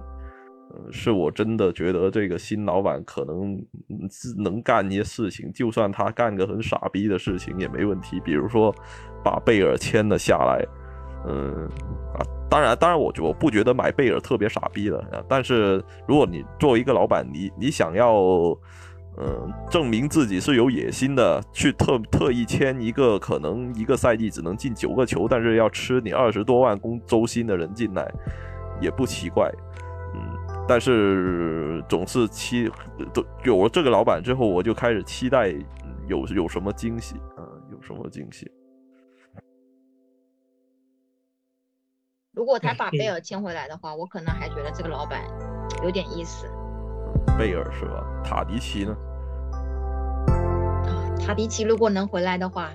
[0.70, 3.61] 呃，是我真的觉得这个新老板可能
[4.38, 8.18] 能干一些事情，就算他干个很傻逼的事情也没问题。
[8.20, 8.74] 比如说
[9.22, 10.64] 把贝尔签了下来，
[11.26, 11.68] 嗯
[12.14, 15.05] 啊，当然当然，我我不觉得买贝尔特别傻逼了。
[15.28, 18.57] 但是如果你作为一个老板，你你想要。
[19.18, 28.11] 嗯，证明自己是有野心的，去特特意签一个可能一个赛季只能进九个球，但是要吃你二十多万工周薪的人进来，
[28.80, 29.52] 也不奇怪。
[30.14, 32.70] 嗯，但是总是期
[33.12, 35.54] 都有了这个老板之后，我就开始期待
[36.08, 38.50] 有有什么惊喜啊，有什么惊喜。
[42.32, 45.22] 如果他把贝尔签回来的话，我可能还觉得这个老板
[45.82, 46.46] 有点意思。
[47.38, 48.04] 贝尔是吧？
[48.24, 48.96] 塔迪奇呢？
[51.24, 52.70] 塔迪奇如果能回来的话，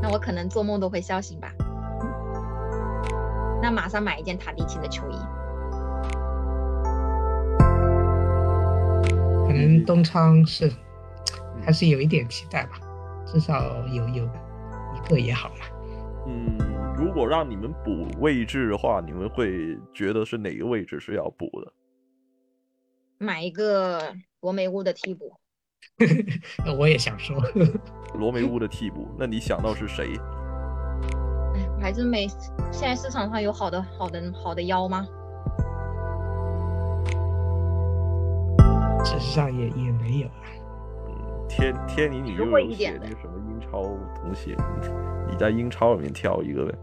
[0.00, 1.52] 那我可能做梦都会笑醒吧。
[3.60, 5.16] 那马上买一件塔迪奇的球衣。
[9.46, 10.72] 可能东昌是
[11.64, 12.72] 还是有一点期待吧，
[13.26, 15.66] 至少有有一个也好嘛。
[16.26, 16.56] 嗯，
[16.96, 21.72] 如果让你们补位置的话，你们会觉得是哪个位置是要补的？
[23.22, 25.32] 买一个罗梅乌的替补，
[26.76, 27.36] 我也想说
[28.18, 29.06] 罗梅乌的替补。
[29.16, 30.12] 那你想到是谁？
[31.54, 32.26] 哎，我还真没。
[32.72, 35.06] 现在市场上有好的、好的、好的腰吗？
[39.04, 40.42] 事实上也也没有啊。
[41.06, 43.82] 嗯，天天你，你就有写那个什么英超
[44.20, 44.56] 东西？
[45.30, 46.74] 你在英超里面挑一个呗。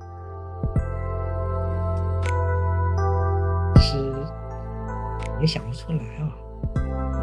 [5.40, 6.36] 也想不出来啊，
[6.76, 7.22] 嗯，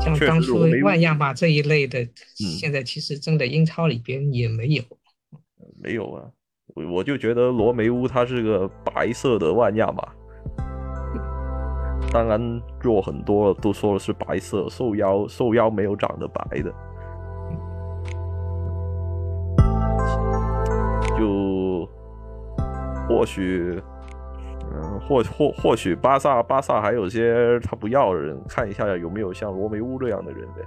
[0.00, 2.04] 像当初万亚马这一类的，
[2.34, 4.82] 现在其实真的英超里边也没有，
[5.80, 6.28] 没有啊，
[6.74, 10.02] 我我就觉得罗梅乌他是个白色的万亚马，
[12.10, 16.74] 当然弱很多了，都说的是白色，瘦腰瘦腰没有长得白的，
[21.16, 21.88] 就
[23.08, 23.80] 或许。
[24.82, 30.62] 嗯，或或或许巴萨巴萨还有些他不要的人，看一下有没有像罗梅乌这样的人呗。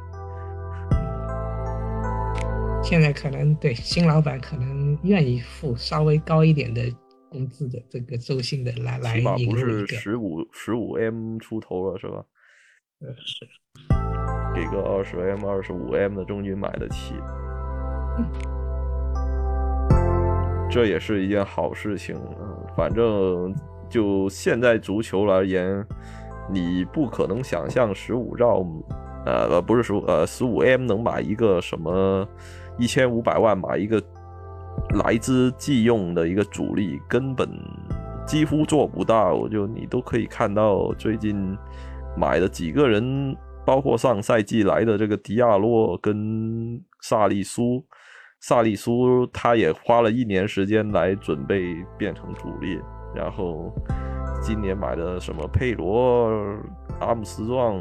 [2.83, 6.81] 现在可能对新老板可能愿意付稍微高一点的
[7.29, 12.23] 工资的这个周薪的来来起码不是十五十五 M 出头了是吧？
[13.01, 13.47] 呃是
[14.53, 17.15] 给个二十 M、二十五 M 的中军买得起，
[20.69, 22.15] 这也是一件好事情。
[22.15, 23.55] 嗯，反正
[23.91, 25.85] 就现在足球而言，
[26.49, 28.65] 你不可能想象十五兆，
[29.25, 32.27] 呃呃不是十五呃十五 M 能买一个什么
[32.79, 34.01] 一千五百万买一个
[35.03, 37.47] 来之即用的一个主力，根本
[38.25, 39.47] 几乎做不到。
[39.49, 41.55] 就你都可以看到最近
[42.17, 43.35] 买的几个人。
[43.63, 47.81] 包括上赛季来的这个迪亚洛跟萨利苏，
[48.39, 52.79] 萨利苏他也花了一年时间来准备变成主力，
[53.15, 53.71] 然后
[54.41, 56.29] 今年买的什么佩罗、
[56.99, 57.79] 阿姆斯壮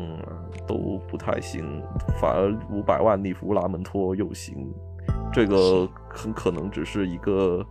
[0.67, 1.83] 都不太行，
[2.21, 4.57] 反而五百万利弗拉门托又行，
[5.33, 7.65] 这个很可能只是一个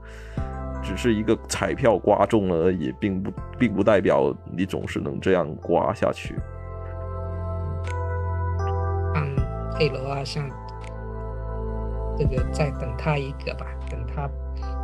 [0.82, 6.36] 只是一个彩票刮中了而已，并不并不代表你总是能这样刮下去。
[9.14, 9.36] 像
[9.76, 10.50] 佩罗啊，像
[12.18, 14.30] 这个再等他一个吧，等他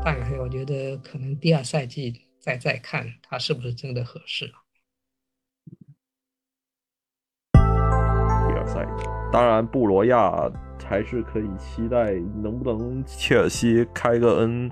[0.03, 2.13] 半个月，我觉得可能第二赛季
[2.45, 4.45] 再再看他是不是真的合适。
[7.53, 8.85] 第二赛，
[9.31, 10.31] 当然布罗亚
[10.87, 12.13] 还是可以期待，
[12.43, 14.69] 能不能切尔西开个恩，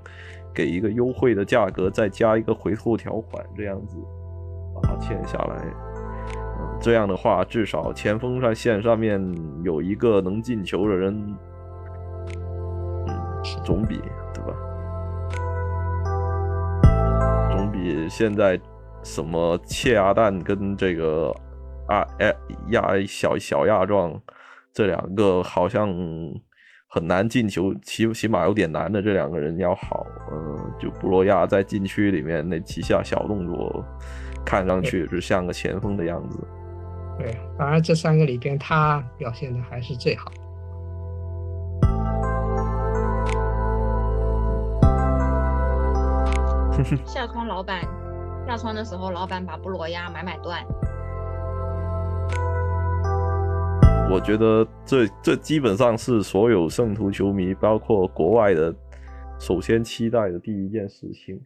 [0.54, 3.96] 给一个优惠的价格，再加一个回购条款，这样子
[4.76, 5.66] 把它签下来。
[6.80, 9.20] 这样的话，至少前锋在线上面
[9.64, 11.36] 有一个能进球的人，
[13.08, 14.00] 嗯，总比
[14.32, 14.54] 对吧？
[17.84, 18.58] 也现在
[19.02, 21.30] 什么切鸭蛋跟这个
[21.86, 22.34] 啊哎
[22.70, 24.18] 亚小小亚壮
[24.72, 25.88] 这两个好像
[26.88, 30.06] 很难进球，起起码有点难的这两个人要好。
[30.32, 33.84] 嗯，就布罗亚在禁区里面那几下小动作，
[34.44, 36.38] 看上去是像个前锋的样子。
[37.18, 40.32] 对，反而这三个里边，他表现的还是最好。
[47.04, 47.80] 下窗老板
[48.46, 50.60] 下窗的时候，老板把布罗亚买买断。
[54.10, 58.74] 我觉得这这基本上是所有圣徒球迷，包括国外的，
[59.38, 61.40] 首先期待的第一件事情。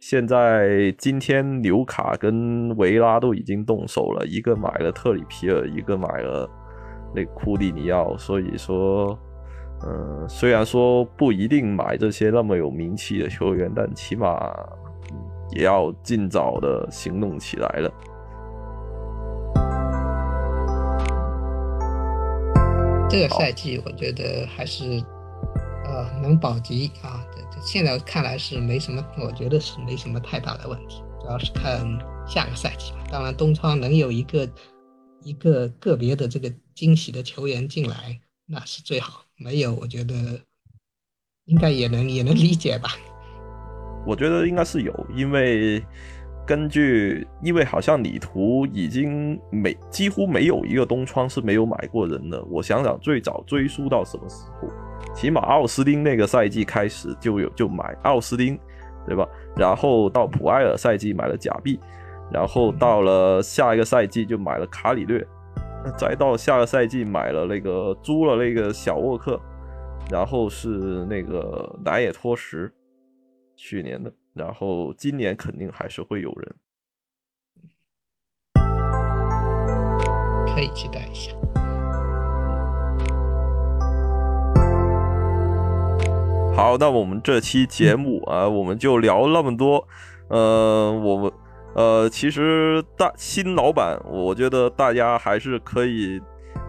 [0.00, 6.48] 现在今天纽卡跟维拉都已经动手了，一个买了特里皮尔，一个买了
[7.14, 9.18] 那库蒂尼奥，所以说，
[9.84, 14.52] 嗯，虽然说不一定买这些那么有名气的球员，但起码
[15.50, 17.92] 也要尽早的行动起来了。
[23.08, 25.02] 这个赛季我觉得还是
[25.86, 31.80] 呃能保级啊，这这现在看来是没什么，我觉得是没什么太大的问题，主要是看
[32.26, 32.98] 下个赛季吧。
[33.10, 34.46] 当然，东窗能有一个
[35.22, 39.22] 一个个别的这个惊喜的球员进来，那是最好。
[39.38, 40.14] 没有，我觉得
[41.44, 42.90] 应该也能也能理解吧。
[44.06, 45.82] 我觉得应该是有，因为
[46.46, 52.42] 根据，因为好像里图已经没几乎没有一个东窗是没有买过人的。
[52.44, 54.68] 我想想，最早追溯到什么时候？
[55.14, 58.58] 起码奥斯汀那个赛季开始就有就买奥斯汀，
[59.06, 59.26] 对吧？
[59.56, 61.78] 然后到普埃尔赛季买了假币，
[62.32, 65.24] 然后到了下一个赛季就买了卡里略，
[65.96, 69.40] 再到下个赛季买了那个租了那个小沃克，
[70.10, 72.72] 然后是那个南野拓实，
[73.56, 76.54] 去年的，然后今年肯定还是会有人。
[80.54, 81.32] 可以期待一下。
[86.54, 89.86] 好，那我们这期节目啊，我们就聊那么多。
[90.28, 91.32] 呃，我们
[91.74, 96.20] 呃，其实大新老板，我觉得大家还是可以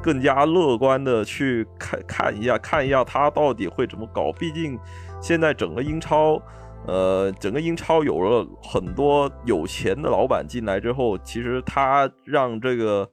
[0.01, 4.31] 更加乐观的去看看一下，看一下他到底会怎么搞。
[4.31, 4.77] 毕竟
[5.21, 6.41] 现在整个英超，
[6.87, 13.09] 呃，整个英超有了很多有钱的老板进来之后，其实他让这个，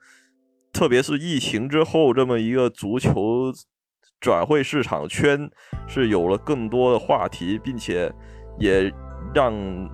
[0.72, 3.52] 特别是疫情之后这么一个足球。
[4.18, 5.48] 转会市场圈
[5.86, 8.10] 是有了更多的话题，并且
[8.58, 8.90] 也
[9.36, 9.52] 让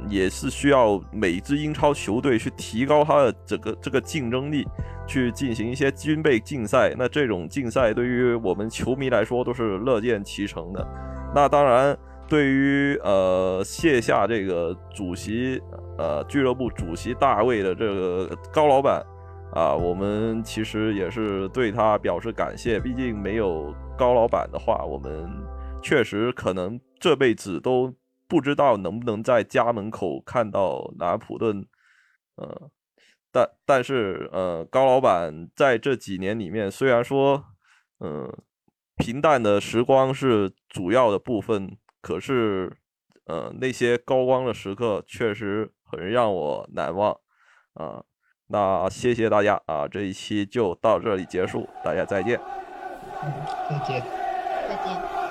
[0.09, 4.64] 也是需要每支英超球队去提高他的整个这个竞争力，
[5.05, 6.94] 去进行一些军备竞赛。
[6.97, 10.86] 那这种竞赛对于我们球迷来说都是乐见其成的。
[11.35, 11.98] 那当然，
[12.28, 15.60] 对于呃卸下这个主席
[15.98, 19.05] 呃俱乐部主席大卫的这个高老板
[19.52, 22.78] 啊，我们其实也是对他表示感谢。
[22.78, 25.28] 毕竟没有高老板的话，我们
[25.82, 27.93] 确实可能这辈子都
[28.32, 31.66] 不知道能不能在家门口看到拿普顿。
[32.36, 32.70] 呃，
[33.30, 37.44] 但但是呃，高老板在这几年里面，虽然说
[38.00, 38.32] 嗯
[38.96, 42.74] 平淡的时光是主要的部分，可是
[43.26, 47.12] 呃那些高光的时刻确实很让我难忘
[47.74, 48.02] 啊。
[48.46, 52.40] 那谢谢大家啊，这一期就到这里结束，大家再见。
[53.22, 53.30] 嗯，
[53.68, 54.02] 再见。
[54.66, 55.22] 再见。